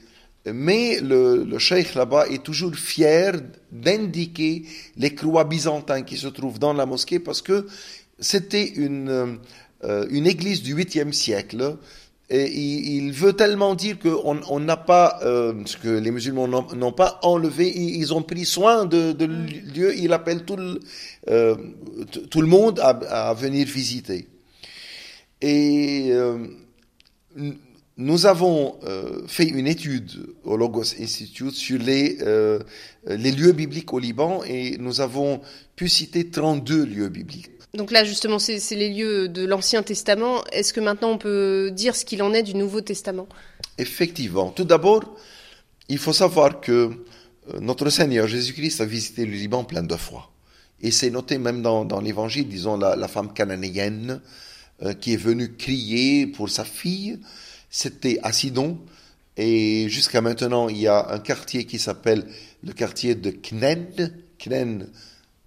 mais 0.46 1.00
le, 1.02 1.58
cheikh 1.58 1.96
là-bas 1.96 2.28
est 2.30 2.43
toujours 2.43 2.76
fier 2.76 3.34
d'indiquer 3.72 4.63
les 4.96 5.13
croix 5.13 5.43
byzantins 5.43 6.04
qui 6.04 6.17
se 6.17 6.28
trouvent 6.28 6.60
dans 6.60 6.74
la 6.74 6.86
mosquée 6.86 7.20
parce 7.20 7.41
que 7.41 7.67
c'était 8.20 8.65
une, 8.65 9.39
une 9.84 10.26
église 10.26 10.63
du 10.63 10.74
8e 10.74 11.12
siècle 11.12 11.78
et 12.30 12.98
il, 12.98 13.13
veut 13.13 13.34
tellement 13.34 13.74
dire 13.74 13.98
qu'on 14.00 14.60
n'a 14.60 14.76
pas, 14.76 15.20
euh, 15.24 15.54
ce 15.66 15.78
que 15.78 15.88
les 15.88 16.12
musulmans 16.12 16.48
n'ont 16.48 16.92
pas 16.92 17.20
enlevé, 17.24 17.72
ils, 17.74 18.13
ont 18.13 18.22
pris 18.22 18.44
soin 18.44 18.86
de, 18.86 19.13
de 19.13 19.26
lieu, 19.26 19.96
il 19.98 20.12
appelle 20.12 20.44
tout 20.44 20.58
le, 20.58 20.80
euh, 21.30 21.56
tout 22.30 22.42
le 22.42 22.48
monde 22.48 22.82
à, 22.82 23.34
venir 23.34 23.66
visiter. 23.66 24.28
Et 25.40 26.10
euh, 26.12 26.40
nous 27.96 28.26
avons 28.26 28.78
fait 29.28 29.48
une 29.48 29.68
étude 29.68 30.12
au 30.44 30.58
Logos 30.58 30.96
Institute 31.00 31.54
sur 31.54 31.80
les, 31.80 32.18
les 33.08 33.32
lieux 33.32 33.54
bibliques 33.54 33.94
au 33.94 34.00
Liban 34.00 34.42
et 34.46 34.78
nous 34.80 35.00
avons 35.00 35.40
pu 35.78 35.88
citer 35.88 36.30
32 36.30 36.86
lieux 36.86 37.10
bibliques. 37.10 37.57
Donc 37.73 37.91
là, 37.91 38.03
justement, 38.03 38.39
c'est 38.39 38.60
les 38.71 38.89
lieux 38.89 39.27
de 39.27 39.45
l'Ancien 39.45 39.84
Testament. 39.84 40.43
Est-ce 40.51 40.73
que 40.73 40.80
maintenant 40.80 41.12
on 41.12 41.17
peut 41.17 41.69
dire 41.71 41.95
ce 41.95 42.06
qu'il 42.06 42.23
en 42.23 42.34
est 42.34 42.43
du 42.43 42.56
Nouveau 42.56 42.82
Testament? 42.82 43.27
Effectivement. 43.77 44.49
Tout 44.51 44.63
d'abord, 44.63 45.17
il 45.89 45.97
faut 45.97 46.13
savoir 46.13 46.62
que 46.62 46.71
euh, 46.71 47.60
notre 47.60 47.89
Seigneur 47.89 48.27
Jésus-Christ 48.27 48.82
a 48.82 48.86
visité 48.86 49.25
le 49.25 49.34
Liban 49.34 49.63
plein 49.63 49.84
de 49.84 49.95
fois. 49.95 50.32
Et 50.82 50.91
c'est 50.91 51.10
noté 51.10 51.38
même 51.38 51.62
dans, 51.62 52.01
l'Évangile, 52.01 52.47
disons, 52.47 52.77
la, 52.77 53.08
femme 53.08 53.34
cananéenne 53.34 54.21
euh, 54.84 54.93
qui 54.93 55.13
est 55.13 55.17
venue 55.17 55.56
crier 55.56 56.27
pour 56.27 56.49
sa 56.49 56.63
fille. 56.63 57.19
C'était 57.69 58.19
à 58.23 58.32
Sidon. 58.32 58.80
Et 59.36 59.88
jusqu'à 59.89 60.21
maintenant, 60.21 60.69
il 60.69 60.77
y 60.77 60.88
a 60.88 61.12
un 61.12 61.19
quartier 61.19 61.65
qui 61.65 61.80
s'appelle 61.80 62.25
le 62.63 62.73
quartier 62.73 63.15
de 63.15 63.32
Knen. 63.32 64.13
Knen 64.39 64.89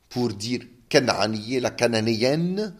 pour 0.08 0.28
dire 0.30 0.60
la 0.92 1.70
cananéenne. 1.70 2.74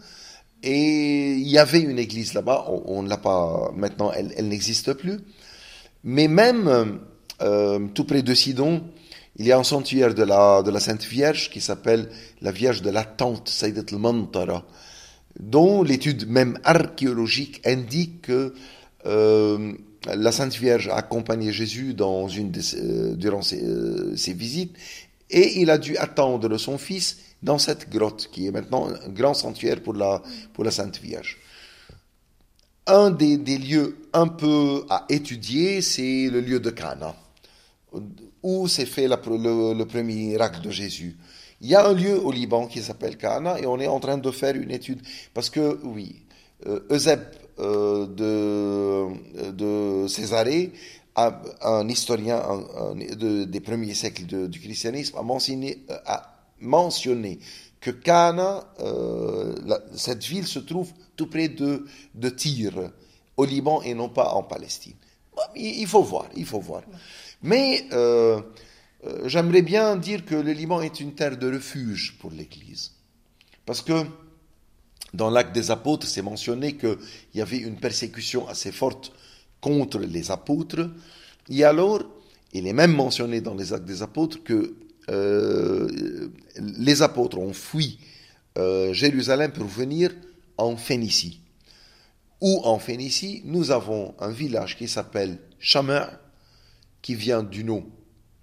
Et 0.63 1.33
il 1.33 1.49
y 1.49 1.59
avait 1.59 1.81
une 1.81 1.99
église 1.99 2.35
là-bas, 2.35 2.67
on 2.69 3.03
ne 3.03 3.09
l'a 3.09 3.17
pas, 3.17 3.73
maintenant 3.75 4.13
elle, 4.13 4.47
n'existe 4.49 4.93
plus. 4.93 5.19
Mais 6.05 6.29
même 6.29 7.01
euh, 7.41 7.89
tout 7.95 8.05
près 8.05 8.23
de 8.23 8.35
Sidon, 8.35 8.85
il 9.37 9.47
y 9.47 9.53
a 9.53 9.59
un 9.59 9.65
sanctuaire 9.65 10.15
de 10.15 10.23
la, 10.23 10.81
Sainte 10.81 11.05
Vierge 11.05 11.49
qui 11.51 11.63
s'appelle 11.63 12.11
la 12.43 12.53
Vierge 12.53 12.83
de 12.83 12.91
la 12.91 13.05
Tente, 13.05 13.49
Sayyidat 13.49 13.85
al-Mantara, 13.93 14.67
dont 15.39 15.83
l'étude 15.83 16.29
même 16.29 16.59
archéologique 16.65 17.67
indique 17.67 18.23
que 18.23 18.53
euh, 19.07 19.73
la 20.07 20.33
Sainte 20.33 20.55
Vierge 20.55 20.89
a 20.89 20.97
accompagné 20.97 21.53
Jésus 21.53 21.95
dans 21.95 22.29
une 22.29 22.53
euh, 22.75 23.15
durant 23.15 23.43
ses, 23.43 24.33
visites 24.35 24.77
et 25.31 25.61
il 25.61 25.71
a 25.71 25.79
dû 25.79 25.97
attendre 25.97 26.59
son 26.59 26.77
fils 26.77 27.19
dans 27.43 27.59
cette 27.59 27.89
grotte 27.91 28.29
qui 28.31 28.47
est 28.47 28.51
maintenant 28.51 28.89
un 28.89 29.09
grand 29.09 29.35
sanctuaire 29.35 29.83
pour 29.83 29.95
la, 29.95 30.23
pour 30.53 30.65
la 30.65 30.71
Sainte 30.71 30.99
Vierge. 31.01 31.39
Un 32.87 33.11
des, 33.11 33.37
des 33.37 33.59
lieux 33.59 33.97
un 34.13 34.27
peu 34.27 34.85
à 34.89 35.07
étudier, 35.09 35.81
c'est 35.81 36.29
le 36.29 36.41
lieu 36.41 36.61
de 36.61 36.71
Cana 36.71 37.15
où 38.43 38.69
s'est 38.69 38.87
fait 38.87 39.09
le, 39.09 39.85
premier 39.85 40.15
miracle 40.15 40.63
de 40.63 40.71
Jésus. 40.71 41.17
Il 41.61 41.69
y 41.69 41.75
a 41.75 41.87
un 41.87 41.93
lieu 41.93 42.19
au 42.19 42.33
Liban 42.33 42.67
qui 42.67 42.81
s'appelle 42.81 43.17
Cana 43.17 43.61
et 43.61 43.67
on 43.67 43.79
est 43.79 43.87
en 43.87 44.01
train 44.01 44.17
de 44.19 44.31
faire 44.31 44.57
une 44.57 44.71
étude. 44.71 45.03
Parce 45.35 45.51
que, 45.51 45.79
oui, 45.85 46.23
euh, 46.67 46.81
euh 47.59 48.07
de, 48.07 49.51
de 49.51 50.09
Césarée, 50.09 50.73
un 51.17 51.87
historien 51.89 52.43
des 52.97 53.61
premiers 53.61 53.93
siècles 53.95 54.49
du 54.49 54.59
christianisme, 54.59 55.19
a 55.19 55.23
mentionné, 55.23 55.85
euh, 55.91 55.99
a 56.07 56.40
mentionné 56.61 57.39
que 57.81 57.91
Cana, 57.91 58.65
euh, 58.81 59.55
cette 59.95 60.25
ville 60.25 60.47
se 60.47 60.59
trouve 60.59 60.93
tout 61.17 61.27
près 61.27 61.49
de, 61.49 61.87
de 62.15 62.29
Tyr, 62.29 62.91
au 63.37 63.45
Liban 63.45 63.83
et 63.83 63.95
non 63.95 64.09
pas 64.09 64.33
en 64.35 64.43
Palestine. 64.43 64.97
il 65.57 65.87
faut 65.87 66.03
voir, 66.03 66.27
il 66.37 66.45
faut 66.45 66.61
voir. 66.61 66.83
Mais 67.43 67.87
euh, 67.93 68.41
euh, 69.07 69.29
j'aimerais 69.29 69.63
bien 69.63 69.97
dire 69.97 70.25
que 70.25 70.35
le 70.35 70.53
Liban 70.53 70.83
est 70.83 71.01
une 71.01 71.15
terre 71.15 71.39
de 71.39 71.51
refuge 71.51 72.19
pour 72.19 72.31
l'Église. 72.31 72.93
Parce 73.65 73.81
que 73.81 74.05
dans 75.15 75.31
l'acte 75.31 75.55
des 75.55 75.71
apôtres, 75.71 76.07
c'est 76.07 76.23
mentionné 76.23 76.77
qu'il 76.77 76.99
y 77.35 77.41
avait 77.41 77.59
une 77.59 77.77
persécution 77.77 78.47
assez 78.49 78.73
forte 78.73 79.13
contre 79.61 79.99
les 79.99 80.31
apôtres. 80.31 80.91
Et 81.49 81.65
alors, 81.65 82.03
il 82.53 82.67
est 82.67 82.73
même 82.73 82.93
mentionné 82.93 83.41
dans 83.41 83.55
les 83.55 83.73
actes 83.73 83.87
des 83.87 84.03
apôtres 84.03 84.43
que 84.45 84.75
les 85.11 87.03
apôtres 87.03 87.39
ont 87.39 87.53
fui 87.53 87.99
Jérusalem 88.93 89.51
pour 89.53 89.67
venir 89.67 90.13
en 90.57 90.77
Phénicie. 90.77 91.41
Ou 92.41 92.61
en 92.65 92.79
Phénicie, 92.79 93.43
nous 93.45 93.71
avons 93.71 94.15
un 94.19 94.31
village 94.31 94.77
qui 94.77 94.89
s'appelle 94.89 95.39
Chameur, 95.59 96.19
qui 97.03 97.15
vient 97.15 97.43
du 97.43 97.65
nom 97.65 97.85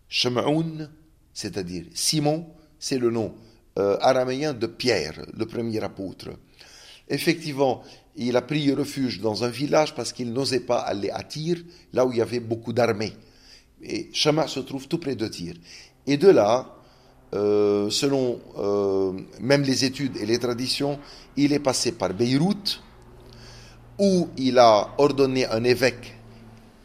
Shamaoun, 0.10 0.90
c'est-à-dire 1.34 1.86
Simon, 1.94 2.48
c'est 2.80 2.98
le 2.98 3.12
nom 3.12 3.34
euh, 3.78 3.98
araméen 4.02 4.54
de 4.54 4.68
Pierre, 4.68 5.26
le 5.34 5.46
premier 5.46 5.84
apôtre. 5.84 6.30
Effectivement, 7.10 7.84
il 8.16 8.36
a 8.36 8.42
pris 8.42 8.72
refuge 8.74 9.20
dans 9.20 9.44
un 9.44 9.50
village 9.50 9.94
parce 9.96 10.14
qu'il 10.14 10.34
n'osait 10.34 10.62
pas 10.62 10.80
aller 10.80 11.10
à 11.10 11.24
Tyr, 11.24 11.58
là 11.94 12.06
où 12.06 12.12
il 12.12 12.18
y 12.18 12.22
avait 12.22 12.40
beaucoup 12.40 12.74
d'armées. 12.74 13.14
Et 13.82 14.10
Shama 14.14 14.48
se 14.48 14.60
trouve 14.60 14.88
tout 14.88 14.98
près 14.98 15.16
de 15.16 15.28
Tyr. 15.28 15.54
Et 16.08 16.18
de 16.18 16.30
là, 16.30 16.74
euh, 17.34 17.90
selon 17.90 18.40
euh, 18.58 19.12
même 19.42 19.64
les 19.64 19.84
études 19.84 20.16
et 20.18 20.26
les 20.26 20.40
traditions, 20.40 20.98
il 21.36 21.52
est 21.52 21.60
passé 21.60 21.92
par 21.92 22.14
Beyrouth, 22.14 22.82
où 24.00 24.30
il 24.38 24.58
a 24.58 24.96
ordonné 24.98 25.46
un 25.46 25.64
évêque 25.66 26.16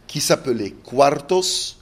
qui 0.08 0.20
s'appelait 0.20 0.72
Quartos. 0.84 1.76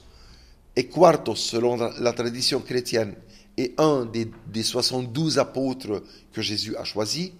Et 0.75 0.85
Quartos, 0.85 1.35
selon 1.35 1.77
la 1.99 2.13
tradition 2.13 2.59
chrétienne, 2.59 3.15
est 3.57 3.79
un 3.79 4.05
des, 4.05 4.29
des 4.47 4.63
72 4.63 5.39
apôtres 5.39 6.03
que 6.31 6.41
Jésus 6.41 6.75
a 6.77 6.83
choisis. 6.83 7.31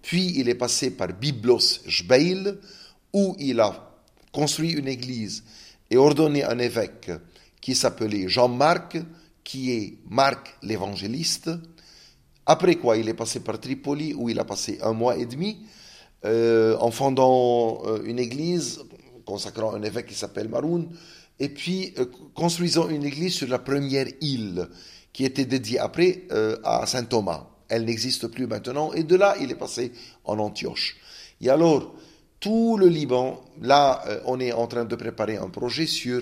Puis 0.00 0.32
il 0.36 0.48
est 0.48 0.54
passé 0.54 0.90
par 0.90 1.08
Biblos 1.08 1.80
Jbeil, 1.86 2.54
où 3.12 3.36
il 3.38 3.60
a 3.60 3.92
construit 4.32 4.72
une 4.72 4.88
église 4.88 5.44
et 5.90 5.96
ordonné 5.96 6.42
un 6.44 6.58
évêque 6.58 7.10
qui 7.60 7.74
s'appelait 7.74 8.28
Jean-Marc, 8.28 8.98
qui 9.44 9.70
est 9.72 9.98
Marc 10.08 10.56
l'évangéliste. 10.62 11.50
Après 12.46 12.74
quoi, 12.76 12.96
il 12.96 13.08
est 13.08 13.14
passé 13.14 13.40
par 13.40 13.60
Tripoli, 13.60 14.14
où 14.14 14.28
il 14.28 14.38
a 14.38 14.44
passé 14.44 14.78
un 14.82 14.92
mois 14.92 15.16
et 15.16 15.26
demi, 15.26 15.58
euh, 16.24 16.76
en 16.78 16.90
fondant 16.90 17.82
euh, 17.86 18.02
une 18.04 18.18
église 18.18 18.80
consacrant 19.24 19.74
un 19.74 19.82
évêque 19.82 20.06
qui 20.06 20.14
s'appelle 20.14 20.48
Maroun, 20.48 20.88
et 21.38 21.48
puis 21.48 21.94
euh, 21.98 22.06
construisant 22.34 22.88
une 22.88 23.04
église 23.04 23.34
sur 23.34 23.48
la 23.48 23.58
première 23.58 24.06
île 24.20 24.68
qui 25.12 25.24
était 25.24 25.44
dédiée 25.44 25.78
après 25.78 26.24
à 26.64 26.84
Saint 26.86 27.04
Thomas. 27.04 27.46
Elle 27.68 27.84
n'existe 27.84 28.26
plus 28.26 28.48
maintenant, 28.48 28.92
et 28.92 29.04
de 29.04 29.14
là, 29.14 29.36
il 29.40 29.50
est 29.50 29.56
passé 29.56 29.92
en 30.24 30.40
Antioche. 30.40 30.96
Et 31.40 31.48
alors, 31.48 31.94
tout 32.40 32.76
le 32.76 32.88
Liban, 32.88 33.40
là, 33.62 34.02
on 34.24 34.40
est 34.40 34.52
en 34.52 34.66
train 34.66 34.84
de 34.84 34.96
préparer 34.96 35.36
un 35.36 35.48
projet 35.50 35.86
sur 35.86 36.20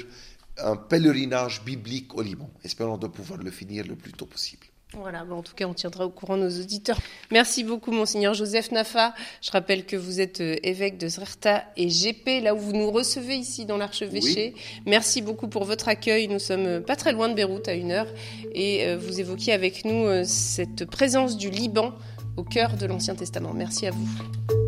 un 0.58 0.76
pèlerinage 0.76 1.64
biblique 1.64 2.14
au 2.14 2.22
Liban, 2.22 2.50
espérant 2.64 2.98
de 2.98 3.06
pouvoir 3.06 3.40
le 3.40 3.50
finir 3.50 3.86
le 3.86 3.96
plus 3.96 4.12
tôt 4.12 4.26
possible. 4.26 4.66
Voilà, 4.94 5.24
en 5.24 5.42
tout 5.42 5.54
cas, 5.54 5.66
on 5.66 5.72
tiendra 5.72 6.04
au 6.04 6.10
courant 6.10 6.36
nos 6.36 6.50
auditeurs. 6.50 6.98
Merci 7.30 7.64
beaucoup, 7.64 7.92
Monseigneur 7.92 8.34
Joseph 8.34 8.70
Nafa. 8.72 9.14
Je 9.40 9.50
rappelle 9.50 9.86
que 9.86 9.96
vous 9.96 10.20
êtes 10.20 10.42
euh, 10.42 10.56
évêque 10.62 10.98
de 10.98 11.08
Zrerta 11.08 11.64
et 11.76 11.86
GP, 11.86 12.42
là 12.42 12.54
où 12.54 12.58
vous 12.58 12.72
nous 12.72 12.90
recevez 12.90 13.36
ici 13.36 13.64
dans 13.64 13.78
l'archevêché. 13.78 14.54
Merci 14.84 15.22
beaucoup 15.22 15.48
pour 15.48 15.64
votre 15.64 15.88
accueil. 15.88 16.28
Nous 16.28 16.38
sommes 16.38 16.66
euh, 16.66 16.80
pas 16.80 16.96
très 16.96 17.12
loin 17.12 17.30
de 17.30 17.34
Beyrouth, 17.34 17.68
à 17.68 17.74
une 17.74 17.90
heure, 17.90 18.08
et 18.52 18.86
euh, 18.86 18.98
vous 18.98 19.18
évoquiez 19.18 19.54
avec 19.54 19.86
nous 19.86 20.06
cette 20.24 20.84
présence 20.84 21.38
du 21.38 21.48
Liban 21.48 21.94
au 22.36 22.44
cœur 22.44 22.76
de 22.76 22.84
l'Ancien 22.84 23.14
Testament. 23.14 23.54
Merci 23.54 23.86
à 23.86 23.92
vous. 23.92 24.61